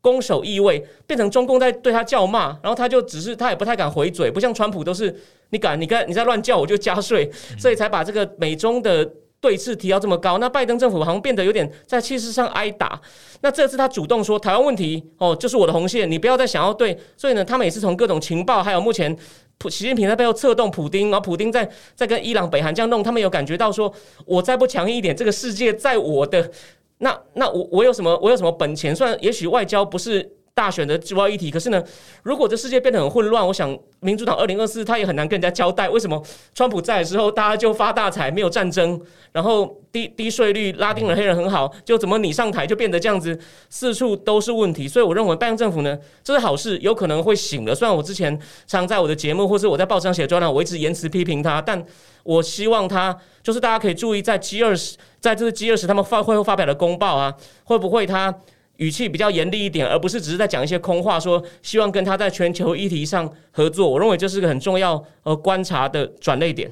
[0.00, 5.14] 攻守易位，变成中共在对他叫骂，然后他就只是他也不太敢回嘴，不像川普都是
[5.50, 9.08] 你敢你敢你在乱叫我就加税，所以才把这个美中的
[9.44, 10.38] 对峙提到这么高。
[10.38, 12.98] 那拜登政府好像变得有点在气势上挨打。
[13.42, 16.98] 那这次他主动说台湾问题哦，就是我的红线，你不要再想要对。
[17.16, 19.14] 所以呢，他们也是从各种情报，还有目前。
[19.56, 23.90] 普习近平在背后策动普丁，然后普丁在在跟伊朗、北韩这样弄，他们有感觉到说，
[24.26, 26.50] 我再不强硬一点，这个世界在我的
[26.98, 28.94] 那那我我有什么我有什么本钱？
[28.94, 31.82] 虽然也许外交不是大选的主要议题，可是呢，
[32.22, 36.22] 如果这世界变得很混乱，我想民主党二零二四他也很难跟人家交代，为什么
[36.54, 39.00] 川普在的时候大家就发大财，没有战争，
[39.32, 43.36] 然后低低税率拉丁人黑人很好，就怎么你上台就变得这样子，
[43.68, 44.86] 四处都是问题。
[44.86, 47.74] 所以我认为拜登政府呢，这是好事，有可能会醒了。
[47.74, 48.38] 虽然我之前
[48.68, 51.84] 常在我的节目或是我在报纸上写专栏，我一直言辞批评他，但
[52.22, 57.34] 我希望他就是大家可以注意，在 G 二十，在这个 G 二十他们发会后发表的公报啊，
[57.64, 58.32] 会不会他？
[58.78, 63.88] 语气比较严厉一点，而不是只是在讲一些空话，说希望跟他在全球议题上合作。
[63.88, 66.70] 我认为这是个很重要呃观察的转类点。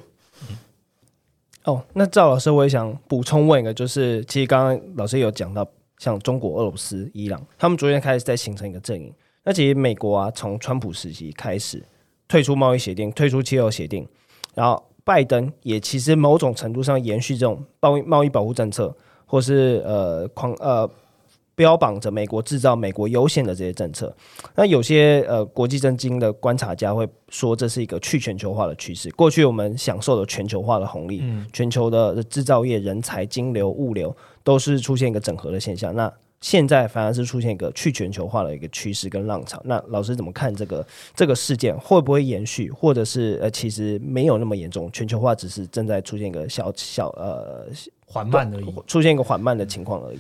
[1.65, 5.65] 哦，那赵老师，我也想补充问一个，就是其实刚刚老师有讲到，
[5.99, 9.15] 像中国、俄罗斯、伊朗，他们昨天开始在形成一个阵营。
[9.45, 11.81] 那其实美国啊，从川普时期开始
[12.27, 14.05] 退出贸易协定、退出气候协定，
[14.55, 18.93] 然后拜登也其实某种程度上延续这种贸易贸易保护政策，
[19.25, 20.91] 或是呃狂呃。
[21.55, 24.15] 标榜着美国制造、美国优先的这些政策，
[24.55, 29.11] 那有些呃国际政经的观察家会说，这是一个去全球化的趋势。
[29.11, 31.23] 过去我们享受了全球化的红利，
[31.53, 35.95] 全球的制造业、人才、金流、物流都是出现一个整合的现象。
[35.95, 39.61] 那现在反而是出现一个去全球化的一个趋势跟浪潮。
[39.65, 40.85] 那老师怎么看这个
[41.15, 47.67] 这个事件会不会延续，或者是呃其实没有那么严重，全球化只是正在出现一个小小呃
[48.07, 50.19] 缓慢而已，出现一个缓慢的情况而已。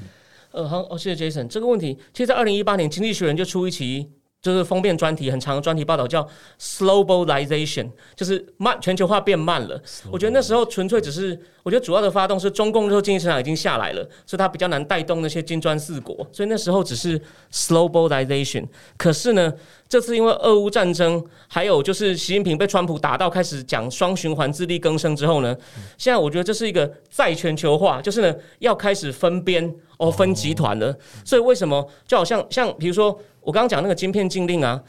[0.53, 1.49] 呃，好，哦，谢谢 Jason。
[1.49, 6.29] 这个问题，其实，在二零一八年，《经济学人》就出一期就是封面专题很长的专题报道，叫
[6.61, 9.81] slobalization 就是慢全球化变慢了。
[10.11, 17.21] 我觉得那时候纯粹只是，我觉得主要的发动是中共那时候经济成长已经下来了，所以它比较难带动那些金砖四国，所以那时候只是
[17.53, 18.67] slobalization。
[18.99, 19.53] 可是呢，
[19.93, 25.55] 这次因为俄乌战争，还有就是习近平被川普打到开始讲双循环自力更生之后呢，
[25.99, 30.97] 现在我觉得这是一个再全球化，就是呢要开始分边哦分集团了。
[31.26, 33.11] 所以为什么就好像像比如说
[33.43, 34.82] 我刚刚讲那个晶片禁令啊？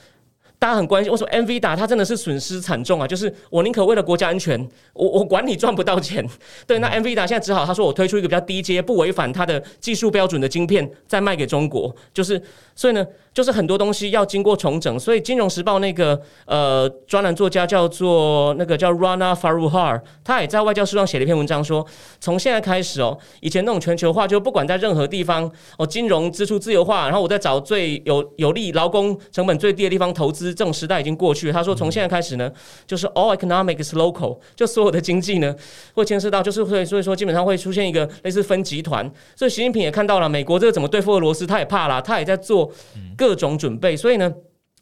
[0.64, 3.06] 大家很关心，为什么 NV 打它真的是损失惨重啊？
[3.06, 4.58] 就是我宁可为了国家安全，
[4.94, 6.26] 我我管你赚不到钱。
[6.66, 11.94] 对，那 NV 打现在只好他说我推出一个比较低阶、不违反它的技术标准的晶片，再卖给中国。
[12.14, 12.42] 就是
[12.78, 14.98] 所以呢，就是很多东西要经过重整。
[14.98, 21.86] 所以《金融时报》那个呃专栏作家叫做那个叫 Rana Faruhar，他也在外交书上写了一篇文章，说
[22.22, 30.53] 从现在开始哦，以前那种全球化，就不管在任何地方哦，金融支出自由化，然后我在找最有有利、劳工成本最低的地方投资。
[30.54, 31.54] 这种时代已经过去了。
[31.54, 32.52] 他说，从现在开始呢，
[32.86, 35.56] 就是 all economics local，就所有的经济呢，
[35.94, 39.10] 会牵涉到，就是会，所以说基本上会出现一个类似分集团。
[39.36, 42.72] 所以习近平也看到了美国这个怎么对付俄罗斯，他也怕了，他也在做
[43.18, 43.96] 各种准备。
[43.98, 44.32] 所以呢，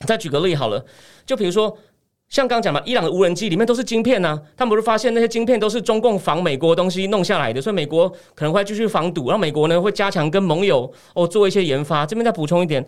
[0.06, 0.84] 再举个例好了，
[1.26, 1.78] 就比如说。
[2.32, 12.06] 像刚讲嘛，伊朗的无人机里面都是晶片呐，他们不是发现那些晶片都是中共防美国东西弄下来的，所以美国可能会继续防堵，然后美国呢会加强跟盟友哦做一些研发。
[12.06, 12.82] 这边再补充一点，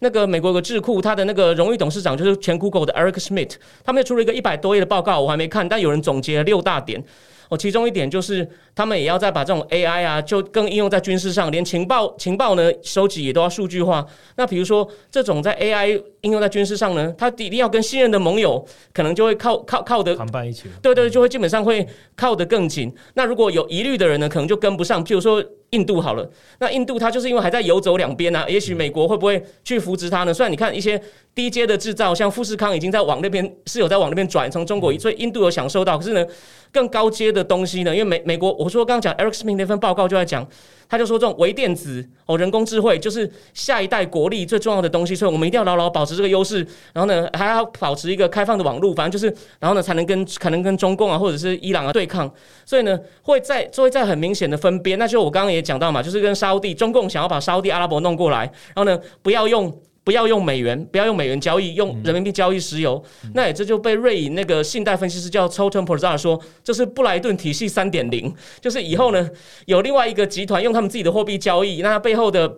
[0.00, 3.52] 那个美国有个智库，他的那个荣誉董事长就是前 Google 的 Eric Schmidt，
[3.84, 7.02] 他们又出了一个一百多页的报告，我还没看，但有人总结了六大点。
[7.50, 14.06] 哦，其中一点就是他们也要再把这种 AI 啊，就更应用在军事上，连情报情报呢收集也都要数据化。
[14.36, 20.68] 那比如说这种在 AI 应用在军事上呢，他一定要跟信任的盟友，可能就会靠靠靠的谈伴一起。
[20.80, 21.84] 对对，就会基本上会
[22.16, 22.94] 靠得更紧。
[23.14, 25.04] 那如果有疑虑的人呢，可能就跟不上。
[25.04, 25.44] 譬如说。
[25.70, 30.34] 印度好了，那印度它就是因为还在游走两边啊，也许美国会不会去扶持它呢？
[30.34, 31.00] 虽然你看一些
[31.34, 35.96] 低阶的制造，像富士康已经在往那边是有在往那边转，从中国，所以印度有享受到。
[35.96, 36.26] 可是呢，
[36.72, 40.46] 更高阶的东西呢，因为美美国，我说刚刚讲 Eric Smith 那份报告就在讲。
[40.90, 46.66] 他就说，这种微电子哦，人工智慧就是下一代国力最重要的东西，所以我们一定要牢牢保持这个优势。
[46.92, 52.28] 然后呢，还要保持一个开放的网络，反正就是，然后呢，才能跟可能跟中共啊，或者是伊朗啊对抗。
[52.66, 54.98] 所以呢，会在会在很明显的分边。
[54.98, 58.40] 那就我刚刚也讲到嘛，就是跟沙地，中共想要把沙地阿拉伯弄过来，
[58.74, 59.72] 然后呢，不要用。
[60.10, 63.00] 不要用美元，不要用美元交易，用人民币交易石油。
[63.32, 69.30] 那也这就被瑞银那个信贷分析师叫 Totem p o r z a 说，这是布莱顿体系三点零，就是以后呢
[69.66, 72.52] 有另外一个集团用他们自己的货币交易，那背后的，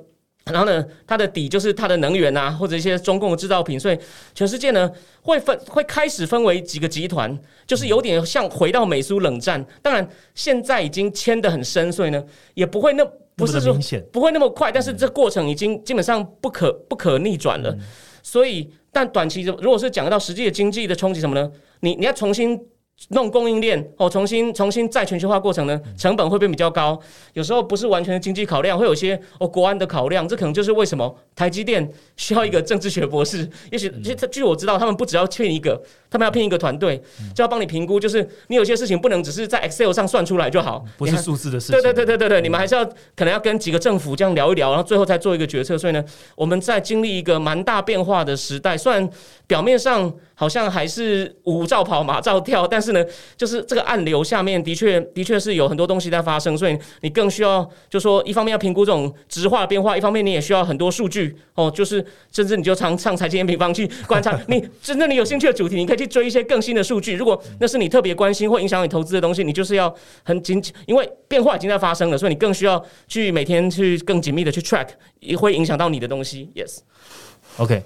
[0.47, 3.99] 然后呢它的底就是它的能源啊，或者一些中共的制造品，所以
[4.35, 4.91] 全世界呢
[5.21, 9.63] 会分会开始分为几个集团，就是有点像回到美苏冷战。
[9.83, 12.25] 当然现在已经牵得很深，所以呢
[12.55, 13.07] 也不会那。
[13.37, 13.77] 不是说
[14.13, 17.77] 不会那么快，但是这过程已经基本上不可不可逆转了。
[18.23, 21.51] 所以，但短期如果是讲到实际的经济的冲击什么呢？
[21.81, 22.61] 你你要重新。
[23.09, 26.97] 弄供应链哦，重新重新再全球化过程呢，成本会变比较高。
[27.33, 30.27] 有时候不是完全的经济考量，会有些哦国安的考量。
[30.29, 33.49] 这可能就是为什么台积电需要一个政治学博士。
[33.73, 33.91] 也许
[34.31, 37.03] 据我知道，他们不只要聘一个，他们要聘一个团队，
[37.35, 37.99] 就要帮你评估。
[37.99, 41.81] 就是你有些事情不能只是在 Excel 上算出来就好，不是数字的事情。
[41.81, 42.85] 对对对对对对，你们还是要
[43.17, 45.77] 可能要跟几个政府这样聊一聊，然后最后再做一个决策。
[45.77, 46.05] 所以呢，
[46.37, 49.11] 我们在经历一个蛮大变化的时代，虽然
[49.49, 50.15] 表面上。
[50.43, 53.05] 好像还是舞照跑马照跳，但是呢，
[53.37, 67.15] 就是这个暗流下面的确的确是有很多东西在发生，所以你更需要就说一方面要评估这种直化变化，一方面你也需要很多数据哦，就是甚至你就常上财经平方去观察，你真正你有兴趣的主题，你可以去追一些更新的数据。
[67.15, 74.89] 如果那是你特别关心或影响你投资的东西，你就是要很紧，因为变化已经在发生了，所以你更需要去每天去更紧密的去 track，
[75.21, 76.51] 也会影响到你的东西。
[76.57, 77.85] Yes，OK。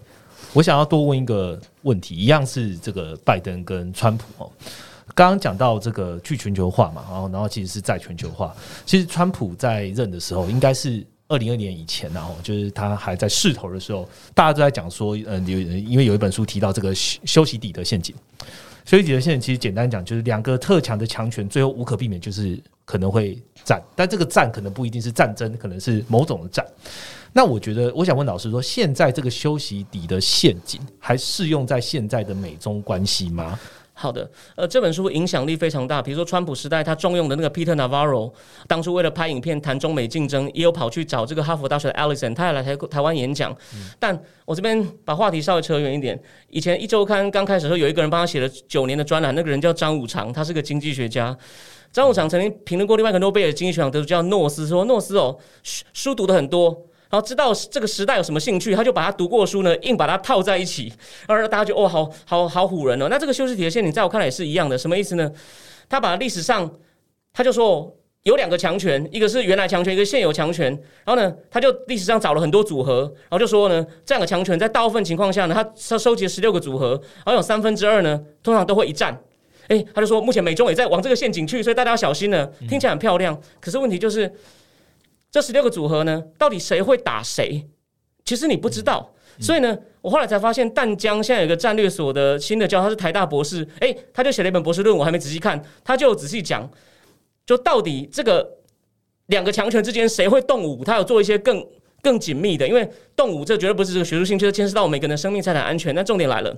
[0.57, 4.51] 我想要多问一个问题，一样是这个拜登跟川普哦。
[5.15, 8.57] 刚刚讲到这个去全球化嘛，然后然后其实是在全球化。
[8.87, 18.15] 其实川普在任的时候，应该是二零二年以前然后就是他还在势头的时候，大家都在讲说，嗯，有因为有一本书提到这个休息底的陷阱。
[18.87, 26.65] 休息底的陷阱其实简单讲，就是两个特强的强权，最后无可避免就是可能会战，但这个战可能不一定是战争，可能是某种的战。
[27.37, 33.61] 那我觉得，我想问老师说，现在这个休息底的陷阱还适用在现在的美中关系吗？
[33.93, 36.01] 好的，呃，这本书影响力非常大。
[36.01, 38.33] 比如说，川普时代他重用的那个 Peter Navarro，
[38.67, 43.55] 当初为了拍影片谈中美竞争，也有跑去找这个哈佛大学的 Alison，他也来台台湾演讲。
[43.99, 46.19] 但我这边把话题稍微扯远一点，
[46.49, 51.37] 以前一周刊刚开始的时候，有一个人帮他写了九年的专栏，那个人叫张五常，他是个经济学家。
[51.93, 55.39] 张五常曾经评论过另外一个诺贝尔经济学奖得主叫诺斯，说诺斯哦，
[55.93, 56.75] 书读的很多。
[57.09, 60.93] 然后知道这个时代有什么兴趣，他就把他读过书呢，硬把它套在一起，
[61.27, 63.07] 然后让大家觉得哦，好好好唬人哦。
[63.09, 65.31] 那这个修饰体的陷阱，在我看来也是一样的，什么意思呢？
[65.89, 66.71] 他把历史上，
[67.33, 67.95] 他就说
[68.25, 70.73] 有两个强权，一个是原来强权，一个现有强权。
[71.05, 79.17] 然后呢，他就历史上找了很多组合，然后就说呢，这样的强权在大部分情况下呢，他他收集了十六个组合，然后有三分之二呢，通常都会一战。
[79.69, 82.49] 诶，他就说目前美中也在往这个陷阱去，所以大家要小心呢。
[82.69, 84.33] 听起来很漂亮，可是问题就是
[85.37, 87.69] 这十六个组合呢，到底谁会打谁？
[88.25, 89.13] 其实你不知道。
[89.39, 96.67] 所以呢，我后来才发现，淡江现在有个战略所的新的教授，他是台大博士，诶，他就写了一本博士论文，我还没仔细看，他就仔细讲，
[97.45, 98.51] 就到底这个
[99.27, 101.63] 两个强权之间谁会动武，他有做一些更
[102.01, 105.95] 更紧密的，因为动武这绝对不是这个学术性，这牵涉到每个人的生命财产安全。
[105.95, 106.57] 那重点来了，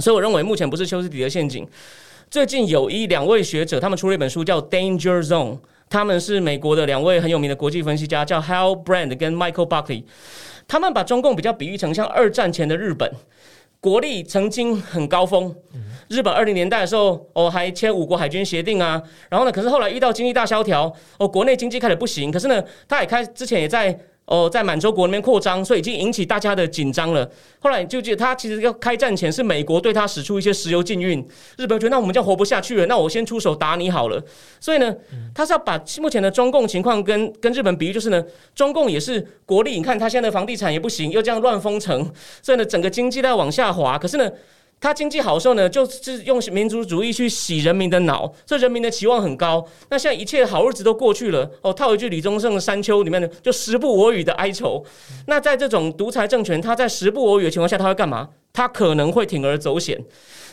[0.00, 1.68] 所以我认为目前不是休斯底的陷阱。
[2.30, 5.56] 最近有一两位学者，他们出了一本书叫《Danger Zone》，
[5.88, 10.04] 他们是美国的两位很有名的国际分析家，叫 Hal Brand 跟 Michael Buckley。
[10.66, 13.10] 他们把中共比较比喻成像二战前的日本，
[13.80, 15.54] 国力曾经很高峰。
[16.08, 19.02] 日本二零年代的时候，哦，还签五国海军协定啊。
[19.28, 22.30] 然后呢，可是后来遇到经济大萧条，哦，国内经济开始不行。
[22.30, 23.98] 可是呢，他也开之前也在。
[24.26, 27.30] 哦，在满洲国那边扩张，所以已经引起大家的紧张了。
[27.58, 31.26] 后来就记得他其实要开战前是美国对他使出一些石油禁运，
[31.58, 34.22] 日本觉得那我们就活不下去了，那我先出手打你好了。
[34.58, 34.94] 所以呢，
[35.34, 42.10] 他是要把目前的中共情况跟跟日本比喻，就是呢，中共也是国力，你看他现在的房地产也不行，又这样乱封城，
[42.40, 43.98] 所以呢，整个经济在往下滑。
[43.98, 44.30] 可是呢。
[44.84, 49.66] 他经济好的时候呢，就是用民族主义去洗人民的脑，这人民的期望很高。
[49.88, 54.84] 那现在一切好日子都过去了，哦，套一句李宗盛的《山丘》里面的，就时不我与的哀愁。
[55.26, 58.28] 那在这种独裁政权，他在时不我与的情况下，他会干嘛？
[58.52, 59.98] 他可能会铤而走险。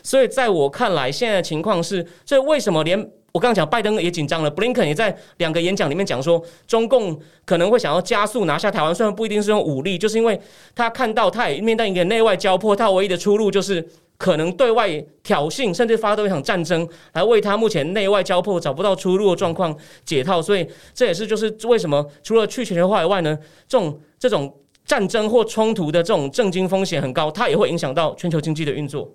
[0.01, 2.97] 所以在我看来，现在的情况是，所以为什么连
[3.33, 10.39] 我刚刚讲拜登也紧张了，布林肯也在两个演讲里面讲说，中共可能会想要加速拿下台湾，虽然不一定是用武力，就是因为
[10.73, 13.85] 他看到他也面对一个内外交迫，他唯一的出路就是。
[14.21, 14.87] 可能对外
[15.23, 20.39] 挑衅，甚至发动一场战争，来为他目前内外交迫找不到出路的状况解套。
[20.39, 23.35] 所以这也是就是为什么除了去全球化以外呢，
[23.67, 24.55] 这种这种
[24.85, 29.09] 战争或冲突的这种政经风险很高，它也会影响到全球经济的运作。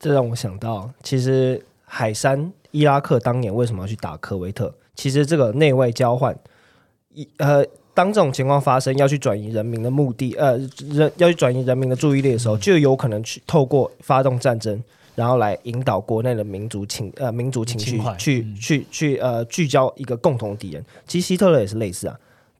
[0.00, 4.74] 这让我想到，其实海山伊拉克当年为什么要去打科威特？
[4.96, 6.36] 其实这个内外交换，
[7.14, 7.64] 一呃。
[7.98, 10.56] 当这种情况发生，要去转移人民的目的，呃，
[10.88, 14.80] 人要去转移人民的注意力的时候，就有可能去透过发动战争，
[15.16, 20.84] 然后来引导国内的民族情呃民族情绪去去去呃聚焦一个共同敌人。
[21.08, 22.16] 其实希特勒也是类似啊，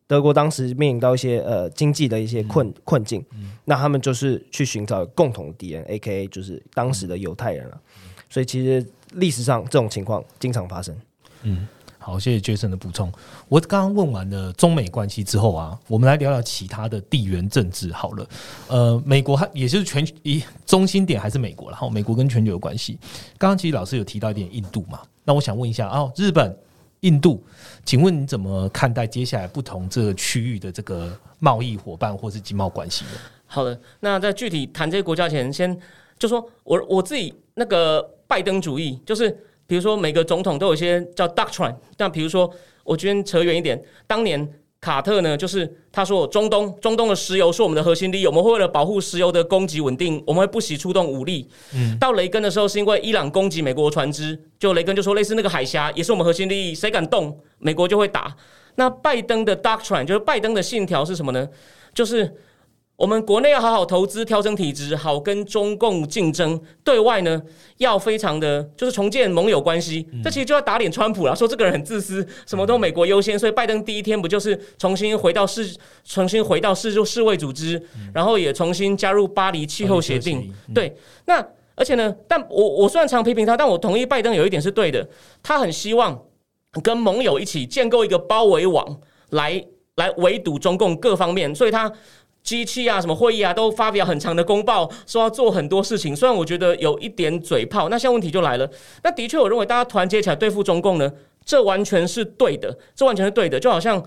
[0.08, 3.24] 德国当时面临到一些呃经济的一些困困境，
[3.64, 7.80] 那他们就是去寻找共同敌人，A K A 就是当时的犹太人了。
[8.28, 10.96] 所以其实历史上这种情况经常发生。
[11.44, 11.68] 嗯。
[12.08, 13.12] 好，谢谢 Jason 的补充。
[13.50, 17.92] 我刚刚问完了中美关系之后啊，我们来聊聊其他的地缘政治。
[17.92, 18.26] 好了，
[18.66, 22.98] 呃，美国还也就是全一中心点还是美国然后美国跟全球有关系。
[23.36, 26.56] 刚刚其实老师有提到一点印度嘛，那我想问一下哦，日本、
[27.00, 27.44] 印度，
[27.84, 33.10] 请问你怎么看待接下来不同这个区域的这个贸易伙伴或是经贸关系呢？
[33.44, 35.78] 好的，那在具体谈这些国家前，先
[36.18, 39.44] 就说我我自己那个拜登主义就是。
[39.68, 41.76] 比如说，每个总统都有一些叫 doctrine。
[41.94, 42.50] 但比如说，
[42.82, 44.50] 我今天扯远一点，当年
[44.80, 51.46] 卡特呢，就是他说中东中东的石油是我们的核心利益，我们会为了保护石油的供给稳定，我们会不惜出动武力。
[51.74, 58.34] 嗯，到雷根的时候，是因为伊朗攻击美国船只，就雷根就说类似那个海峡也是我们核心利益，谁敢动，美国就会打。
[58.76, 61.46] 那拜登的 doctrine 就是拜登的信条是什么呢？
[61.92, 62.34] 就是。
[62.98, 67.40] 我们国内要好好投资，调整体制，好跟中共竞争；对外呢，
[67.76, 70.04] 要非常的就是重建盟友关系。
[70.24, 73.38] 这其实就要打脸川普了，说这个人很自私，什么都美国优先。
[73.38, 75.72] 所以拜登第一天不就是重新回到世，
[76.02, 77.80] 重新回到世就世卫组织，
[78.12, 80.52] 然后也重新加入巴黎气候协定。
[80.74, 80.92] 对，
[81.26, 81.40] 那
[81.76, 85.08] 而且呢，但我我虽然常批评他，但我同意拜登有一点是对的，
[85.40, 86.20] 他很希望
[86.82, 88.98] 跟盟友一起建构一个包围网，
[89.30, 91.92] 来来围堵中共各方面，所以他。
[92.42, 96.16] 机器啊，什么会议啊，都发表很长的公报，说要做很多事情。
[96.16, 98.70] 虽然我觉得有一点嘴炮，那现在问题就来了。
[99.02, 101.12] 那的确，我认为大家团结起来对付中共呢，
[101.44, 103.60] 这完全是对的，这完全是对的。
[103.60, 104.02] 就好像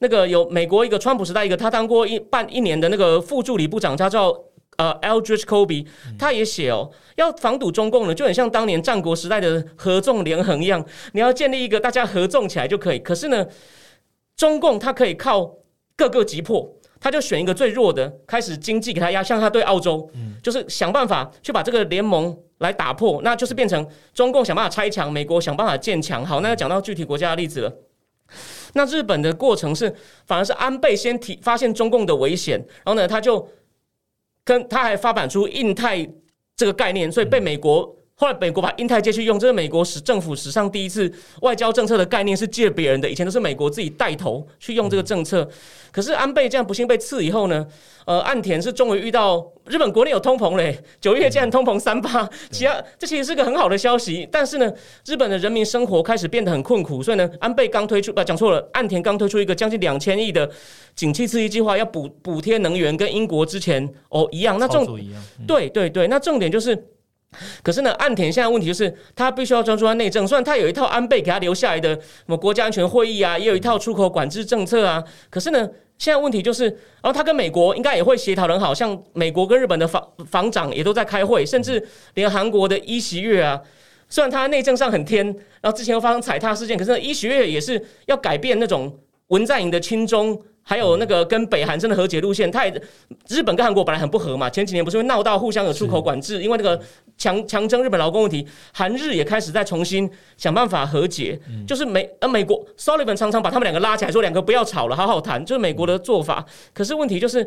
[0.00, 4.36] 那个有美国一个川普时代一个，他当过一半一年的那个副助理部长，他叫
[4.76, 5.86] 呃 Eldridge Kobe，
[6.18, 12.98] 他也写哦，要防堵中共呢，就很像当年战国时代的合纵连横一样，你要建立一个大家合纵起来就可以。
[12.98, 13.46] 可是呢，
[14.36, 15.58] 中共它可以靠
[15.96, 16.74] 各个击破。
[17.04, 20.10] 他就选一个最弱的，开始经济给他压，像他对澳洲，
[20.42, 26.24] 就是想办法去把这个联盟来打破，那就是变成中共想办法拆墙，美国想办法建墙。
[26.24, 27.70] 好，那要讲到具体国家的例子了。
[28.72, 29.94] 那日本的过程是，
[30.26, 33.46] 反而是安倍先提发现中共的危险，然后呢，他就
[34.42, 36.10] 跟他还发展出印太
[36.56, 37.94] 这个概念，所以被美国。
[38.16, 41.12] 后来美国把印太借去用，这是美国史政府史上第一次
[41.42, 45.48] 外交政策的概念是借别人的，以前都是美国自己带头去用这个政策。
[45.90, 47.66] 可是安倍这样不幸被刺以后呢，
[48.04, 54.28] 呃，岸田是终于遇到日本国内有通膨嘞，九月竟然通膨三八，其他这其实是个很好的消息。
[54.30, 54.72] 但是呢，
[55.04, 60.48] 日本的人民生活开始变得很困苦，所以呢，安倍刚推出，不讲错了，岸田刚推出一个将近两千亿的
[60.94, 64.56] 景气刺激计划，要补补贴能源，跟英国之前哦一样。
[64.60, 64.86] 那重
[65.48, 66.80] 对对对，那重点就是。
[67.62, 70.26] 可是呢，岸田现在问题就是他必须要专注在内政。
[70.26, 75.02] 虽然他有一套安倍给他留下来的什么国家安全会议啊，也有一套出口管制政策啊。
[75.30, 75.68] 可是呢，
[75.98, 83.60] 现在问题就是，然后他跟美国应该也会协调很好，像美国跟日本的防防长也都在开会，甚至连韩国的伊习月啊，
[84.08, 85.26] 虽然他内政上很天，
[85.60, 90.40] 然后之前又发生踩踏事件，可是伊习月也是要改变那种文在寅的亲中。
[90.66, 92.82] 还有那个跟北韩真的和解路线，他也
[93.28, 96.80] 日本跟韩国本来很不和嘛，前几年不是会闹到互相有出口管制，因为那个
[97.18, 106.44] 强强征日本劳工问题，韩日也开始在重新想办法和解，就是美呃美国 Sullivan 常常把他们两个拉起来说两个不要吵了，好好谈，就是美国的做法。
[106.72, 107.46] 可是问题就是，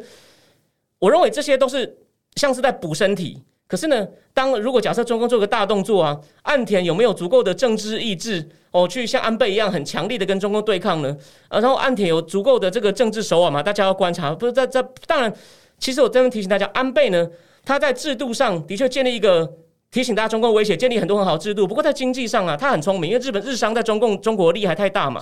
[1.00, 1.98] 我认为这些都是
[2.36, 3.42] 像是在补身体。
[3.68, 11.14] 可是呢，当如果假设中共做个大动作啊，岸田有没有足够的政治意志哦，去像安倍一样很强力的跟中共对抗呢？
[11.50, 13.62] 然后岸田有足够的这个政治手腕吗？
[13.62, 14.34] 大家要观察。
[14.34, 15.34] 不是在在，当然，
[15.78, 17.28] 其实我这边提醒大家，安倍呢，
[17.66, 19.52] 他在制度上的确建立一个
[19.92, 21.68] 提醒大家中共威胁，建立很多很好制度。
[21.68, 25.22] 不过在经济上啊，他很聪明，因为日本日商在中共中国利害太大嘛，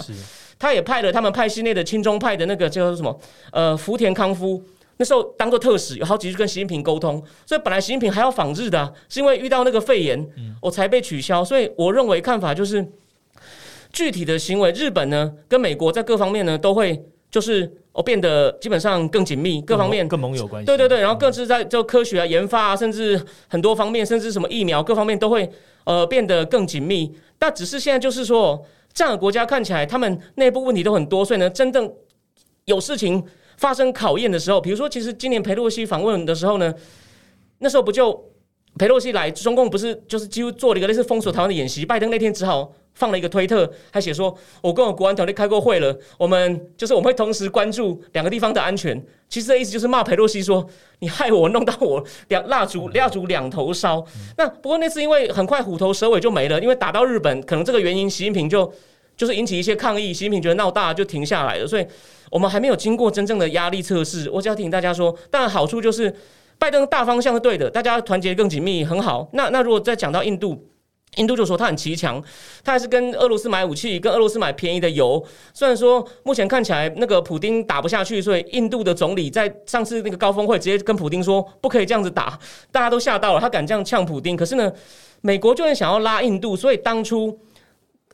[0.60, 3.20] 他也派了他们派系内的亲中派的那个叫做什么
[3.52, 4.62] 呃福田康夫。
[4.98, 10.26] 那时候当做特使，有好几次跟习近平沟通，所以本来习近平还要访日的，是因为遇到那个肺炎，
[10.62, 11.44] 我才被取消。
[11.44, 12.86] 所以我认为看法就是，
[13.92, 20.66] 具体的行为，日本呢跟美国在各方面呢都会就是哦变得基本上更紧密，各方面更盟友关系。
[20.66, 25.50] 对对对，然后各自在就科学啊研发啊，甚至很多方面，甚至什么疫苗各方面都会
[25.84, 27.14] 呃变得更紧密。
[27.38, 31.92] 但只是现在就是说，这样的国家看起来他们内部问题都很多，所以呢，真正
[32.64, 33.22] 有事情。
[33.58, 36.74] 发生考验的时候，比如说，其实今年佩洛西访问的时候呢，
[37.60, 38.32] 那时候不就
[38.78, 41.86] 佩洛西来，中共不是就是几乎做了一个类似封锁台湾的演习。
[41.86, 50.66] 拜登那天只好放了一个推特，还写说：“我跟我国安团队开过会了，我们就是我们会同时关注两个地方的安全。”其实的意思就是骂佩洛西说
[51.00, 54.06] ：“你害我弄到我两 蜡烛蜡烛两头烧。”
[54.38, 58.70] 那不过那次因为很快虎头蛇尾就没了，因为打到日本，可能这个原因，习近平就
[59.16, 61.88] 就是引起一些抗议，习近平觉得闹大就停下来了，所以。
[62.36, 66.14] 我们还没有经过真正的压力测试，我只要提醒大家说，当然好处就是
[66.60, 69.30] 拜登大方向是对的，大家团结更紧密，很好。
[69.32, 70.68] 那那如果再讲到印度，
[71.16, 72.22] 印度就说他很奇强，
[72.62, 75.26] 他还是跟俄罗斯买武器，跟俄罗斯买便宜的油。
[75.54, 82.38] 虽然说目前看起来那个普丁打不下去，所以印度的总理在上次那个高峰会直接跟普丁说不可以这样子打，
[82.70, 84.36] 大家都吓到了，他敢这样呛普丁。
[84.36, 84.70] 可是呢，
[85.22, 87.40] 美国就很想要拉印度，所以当初。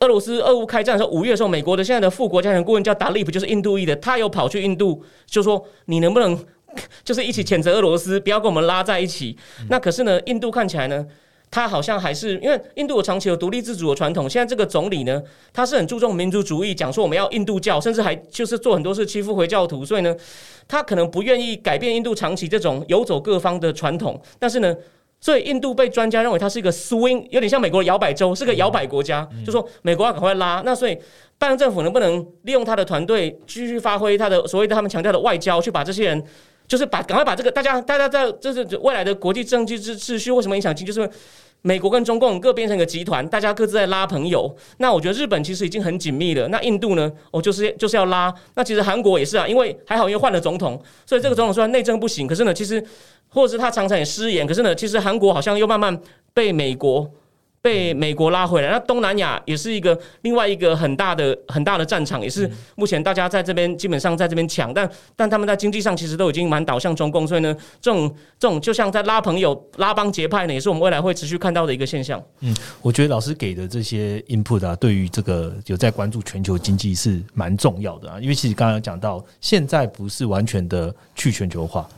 [0.02, 6.36] 俄罗斯俄乌开战的时候，五月的时候，美国的现在的副国家安全顾问叫达利普，就是印度裔的，他有跑去印度，就说你能不能
[7.04, 9.36] 就是一起谴责俄罗斯，不要跟我们拉在一起。
[9.70, 11.06] 那可是呢，印度看起来呢，
[11.52, 14.28] 他好像还是因为印度有长期有独立自主的传统。
[14.28, 15.22] 现在这个总理呢，
[15.52, 20.16] 他是很注重民族主义，讲说我们要印度教，甚至还就是做很多事欺负回教徒，所以呢，
[20.66, 24.20] 他可能不愿意改变印度长期这种游走各方的传统。
[24.40, 24.74] 但是呢。
[25.22, 29.26] 所以印度被专家认为它是一个 swing，有点像美国的摇摆州，是个摇摆国家。
[29.46, 30.98] 就说美国要赶快拉，那所以
[31.38, 36.24] 拜登政府能不能利用他的团队继续发挥他的所谓的他们强调的外交，去把这些人，
[36.66, 40.92] 就是把赶快把这个大家大家在就是未来的国际政治秩秩序为什么影响经济？
[40.92, 41.08] 就是
[41.60, 44.52] 美国跟中共各变成一个集团，大家各自在拉朋友。
[44.78, 46.48] 那我觉得日本其实已经很紧密了。
[46.48, 47.08] 那印度呢？
[47.30, 48.34] 哦，就是就是要拉。
[48.56, 52.84] 那其实韩国也是啊，因为还好因为换了总统，所以这个总统虽然内政不行，可是呢，其实。
[53.32, 55.98] 或者是他常常也失言，可是呢，其实韩国好像又慢慢
[56.34, 57.10] 被美国
[57.62, 58.68] 被美国拉回来。
[58.68, 72.22] 那东南亚也是一个另外一个很大的很大的战场，也是目前大家在这边基本上在这边抢，但但他们在经济上其实都已经蛮倒向中共，所以呢，这种这种就像在拉朋友拉帮结派呢，也是我们未来会持续看到的一个现象。
[72.40, 81.88] 嗯，我觉得老师给的这些 input 啊，对于这个有在关注全球经济是蛮重要的啊，因为其实刚刚讲到，现在不是完全的去全球化。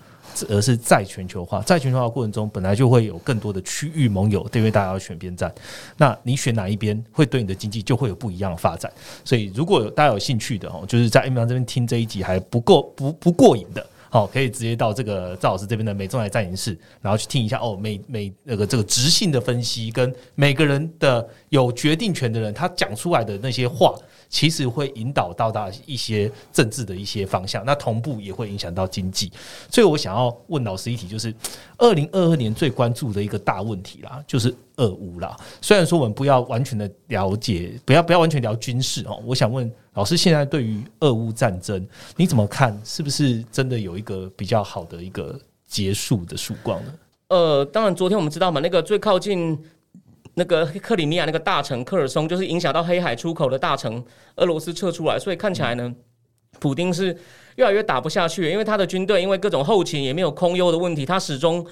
[0.48, 5.52] 而是在全球化，在全球化过程中，本来就会有更多的区域盟友，对，因为大家要选边站。
[5.96, 8.90] 那你选哪一边，会对你的经济就会有不一样的发展。
[9.24, 13.86] 所以，如果有大家有兴趣的哦，就是在 M 方这边听这一集还不够不不过瘾的。
[14.14, 23.92] 好，可以直接到这个赵老师这边的美中台战营室，然后去听一下哦，每每那个这个直性的分析，跟每个人的有决定权的人，他讲出来的那些话。
[24.30, 29.30] 其实会引导到大一些政治的一些方向，那同步也会影响到经济。
[29.70, 31.32] 所以我想要问老师一题，就是
[31.78, 35.36] 二零二二年最关注的一个大问题啦，就是俄乌啦。
[35.60, 39.22] 虽然说我们不要完全的了解，不要不要完全聊军事哦。
[39.24, 42.80] 我想问老师，现在对于俄乌战争你怎么看？
[42.84, 46.92] 是不是真的有一个比较好的一个结束的曙光呢？
[47.28, 49.58] 呃，当然，昨天我们知道嘛，那个最靠近。
[50.36, 54.04] 那个克里米亚那个大城科尔松，就是影响到黑海出口的大城，
[54.34, 55.94] 俄罗斯撤出来，所以看起来呢，
[56.58, 57.16] 普丁是
[57.54, 61.64] 越来越打不下去，因为他的军队因为各种后勤也没有空优的问题，他始终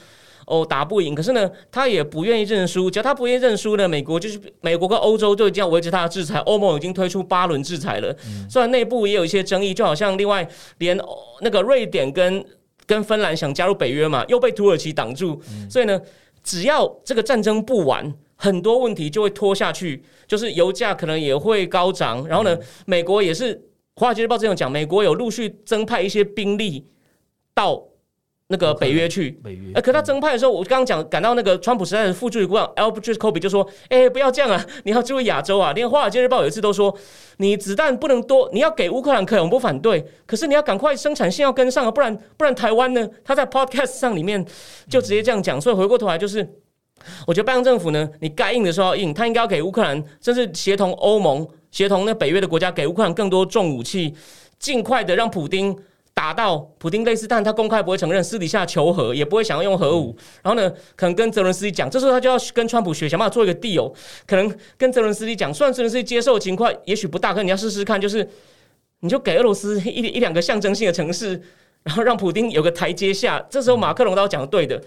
[0.46, 1.14] 哦打不赢。
[1.14, 6.38] 可是呢，他也不愿意认输，只要他不愿意认输呢，美国就是美国跟欧洲就这样维持他的制裁。
[6.40, 8.14] 欧盟已经推出八轮制裁了，
[8.48, 10.98] 虽然内部也有一些争议，就好像另外连
[11.40, 12.44] 那个瑞典跟
[12.86, 15.40] 跟芬兰想加入北约嘛，又被土耳其挡住，
[15.70, 16.00] 所以呢，
[16.42, 18.12] 只要这个战争不完。
[18.34, 22.26] 很多问题就会拖下去，就是油价可能也会高涨。
[22.26, 23.54] 然后呢，美国也是
[23.94, 26.84] 《华尔街日报》这样讲，美国有陆续增派一些兵力
[27.54, 27.80] 到
[28.52, 29.30] 那个北约去。
[29.42, 36.96] 北约，哎，可他增派的时候，我刚刚讲赶到那个川普时代的副助理顾问 Albert Kobe 就说：“哎，不要这样啊， 你要注意亚洲啊。”连《华尔街日报》有一次都说
[37.38, 40.06] ：“你子弹不能多，你要给乌克兰可以，我们不反对。
[40.26, 44.44] 可是你要赶快生产线要跟上啊，不然不然台湾呢？”他在 Podcast 上里面
[44.88, 45.60] 就直接这样讲。
[45.60, 46.46] 所以回过头来就是。
[47.26, 54.14] 我觉得拜登政府呢，你该硬的时候要硬，他应该要给乌克兰，甚至协同欧盟、协同那北约的国家，给乌克兰更多重武器，
[54.60, 55.76] 尽快的让普丁
[56.14, 60.16] 打到普丁类似，但他公开不会承认，私底下求和，也不会想要用核武。
[60.42, 63.92] 然后呢，可能跟泽伦斯基讲，这时候他就要跟川普学，想办法做一个 deal。
[64.26, 68.28] 可能跟泽伦斯基讲，虽然泽伦斯基接受情况也许不大，可你要试试看，就是
[69.00, 71.40] 你就给俄罗斯一一两个象征性的城市，
[71.82, 73.44] 然后让普丁有个台阶下。
[73.50, 74.80] 这时候马克龙都要讲的对的，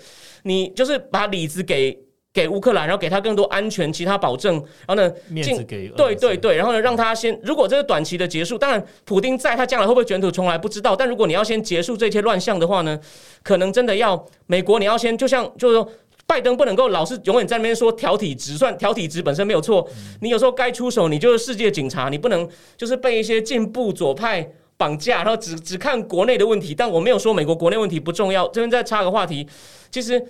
[0.44, 2.05] 你就是把里子给。
[2.36, 4.56] 给乌克兰，然后给他更多安全，其他保证，
[4.86, 13.00] 然后呢，面子给对对对，然后呢，让他先，如果这是短期的结束，当然，普丁在他将来会不会卷土重来不知道，但如果你要先结束这些乱象的话呢，
[13.42, 15.90] 可能真的要美国，你要先，就像就是说，
[16.28, 19.88] 拜登不能够老是永远在那边说调体值，算调体值本身没有错，
[20.20, 29.48] 你有时候该出手，你就是世界警察，你不能就是被一些进步左派绑架，然后只只看国内的问题，但我没有说美国国内问题不重要，这边再插个话题，
[29.90, 30.22] 其实。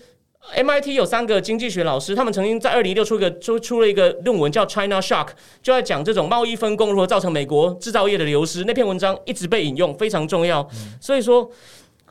[0.54, 5.30] MIT 有三个经济学老师，他们曾经在二零一六出一个出出了一个论文，叫 China Shock，
[5.62, 8.64] 就在讲这种贸易分工如何造成美国制造业的流失。
[8.66, 10.66] 那篇文章一直被引用，非常重要。
[11.02, 11.50] 所以说，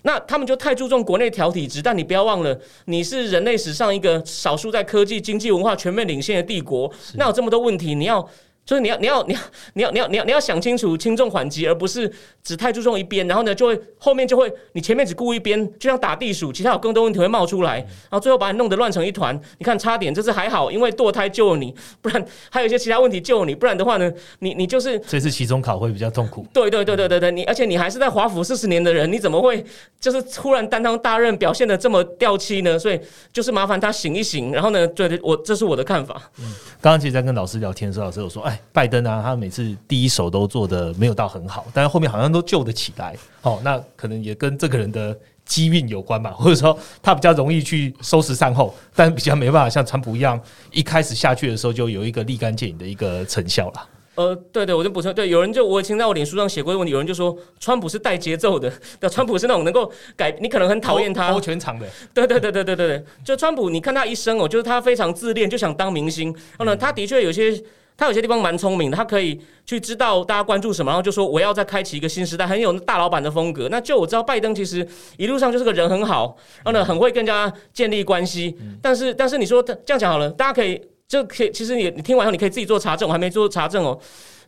[0.03, 8.29] 那他们就太注重国内调体质，但你不要忘了，你是人类史上一个少数在科技、经济、文化全面领先的帝国，那有这么多问题，你要。
[8.65, 9.41] 就是你要你要你要
[9.75, 12.11] 你要你要你要你要想清楚轻重缓急，而不是
[12.43, 19.39] 只太注重一边，然后呢就会后面就会你前面只顾一边，就像打地鼠，其他有更多问题会冒出来，然后最后把你弄得乱成一团。
[19.59, 26.47] 你看差点这次还好，因为堕胎救了你，不然还有一些其他问题救了你，不然的话呢，你你就是这次期中考会比较痛苦。
[26.53, 29.63] 对对对对对对，你而且你还是在华府四十年的人，你怎么会
[30.01, 32.79] 就是突然担当大任，表现的这么掉漆呢？
[32.79, 32.99] 所以
[33.31, 36.31] 就是麻烦他醒一醒，然后呢，对对，我这是我的看法。
[36.39, 36.45] 嗯，
[36.81, 38.54] 刚刚其实在跟老师聊天的时候，老师有说，哎。
[38.73, 43.17] 拜登啊，他每次第一手都做的没有到很好，但是后面好像都救得起来。
[43.43, 50.41] 哦，那可能也跟这个人的机运有关吧，或者说他比较容易去收拾善后，但比较没办法像川普一样，
[50.73, 53.89] 一开始下去的时候就有一个立竿见影的一个成效了。
[54.17, 67.61] 呃，对对，我就补充，对，有人就我以前在我脸书上写过一个问题，有人就说川普是带节奏的，对，川普是那种能够改，你可能很讨厌他，包全场的，对对对对对对对，就川普，你看他一生哦，就是他非常自恋，就想当明星，然后呢，他的确有些。
[67.97, 73.69] 他有些地方蛮聪明的，他可以去知道大家关注什么，然后就说我要再开启一个新时代，很有大老板的风格。
[73.71, 74.87] 那就我知道，拜登其实
[75.17, 78.57] 一路上就是个人很好，然后呢很会跟人家建立关系。
[78.83, 83.99] 但是但是你说这样讲好了，大家可以就可以，其实你你听完后你可以自己做查证，我还没做查证哦。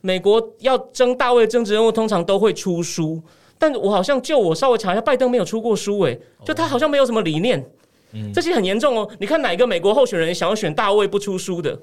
[0.00, 3.22] 美国要争大位政治人物，通常都会出书，
[3.58, 7.64] 但我好像就我稍微查一下，拜登没有出过书，诶，就他好像没有什么理念，
[8.34, 9.08] 这些很严重哦。
[9.18, 11.78] 你看哪一个美国候选人想要选大位不出书的？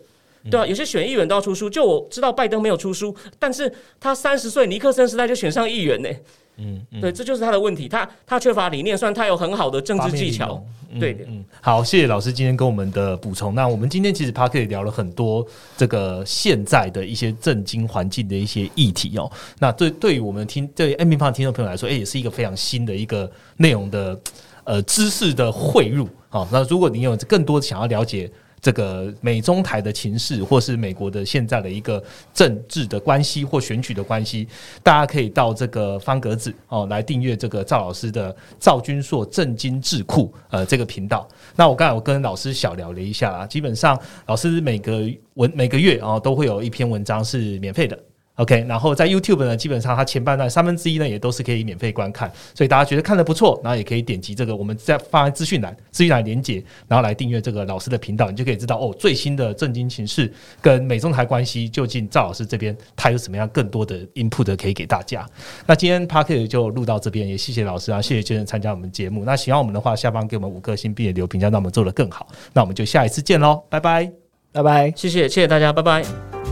[0.52, 1.70] 对啊，有些选议员都要出书。
[1.70, 6.10] 就我知道，拜登没有出书，但是他三十岁尼克森时代就选上议员呢。
[6.58, 7.90] 嗯，对，这就是他的问题。
[7.90, 10.64] 他他缺乏理念，虽然他有很好的政治技巧。
[11.00, 13.56] 对的，嗯，好，谢谢老师今天跟我们的补充。
[13.56, 15.44] 那我们今天其实 p a r k e 聊了很多
[15.76, 19.32] 这个现在的一些政经环境的一些议题哦。
[19.58, 24.20] 那对对于我们听对 M 平方听众朋友来说，哎，也是一个非常新的一个内容的
[24.66, 26.08] 呃知识的汇入。
[26.30, 28.30] 好，那如果你有更多想要了解。
[28.64, 32.02] 这个美中台的情势，或是美国的现在的一个
[32.34, 34.48] 政治的关系或选举的关系，
[34.82, 41.28] 大家可以到这个方格子哦来订阅这个赵老师的赵君硕正经智库呃这个频道。
[41.58, 48.00] 那我刚才我跟老师小聊了一下啦，基本上老师每个文每个月啊都会有一篇文章是免费的。
[48.36, 65.24] OK，然后在 YouTube 呢，基本上它前半段三分之一呢也都是可以免费观看，所以大家觉得看的不错，然后也可以点击这个我们在放在资讯栏资讯栏连接，然后来订阅这个老师的频道，你就可以知道哦最新的震惊情势跟美中台关系究竟赵老师这边他有什么样更多的 input 可以给大家。
[65.68, 69.24] 那今天 p a r k e t 就录到这边，也谢谢老师啊，谢谢先生参加我们节目。
[69.26, 72.28] 那喜欢我们的话，下方给我们五颗星并且留评价，让我们做得更好。
[72.52, 74.12] 那我们就下一次见喽，拜拜，
[74.52, 74.92] 拜拜。
[74.96, 76.43] 谢谢谢谢大家，拜拜。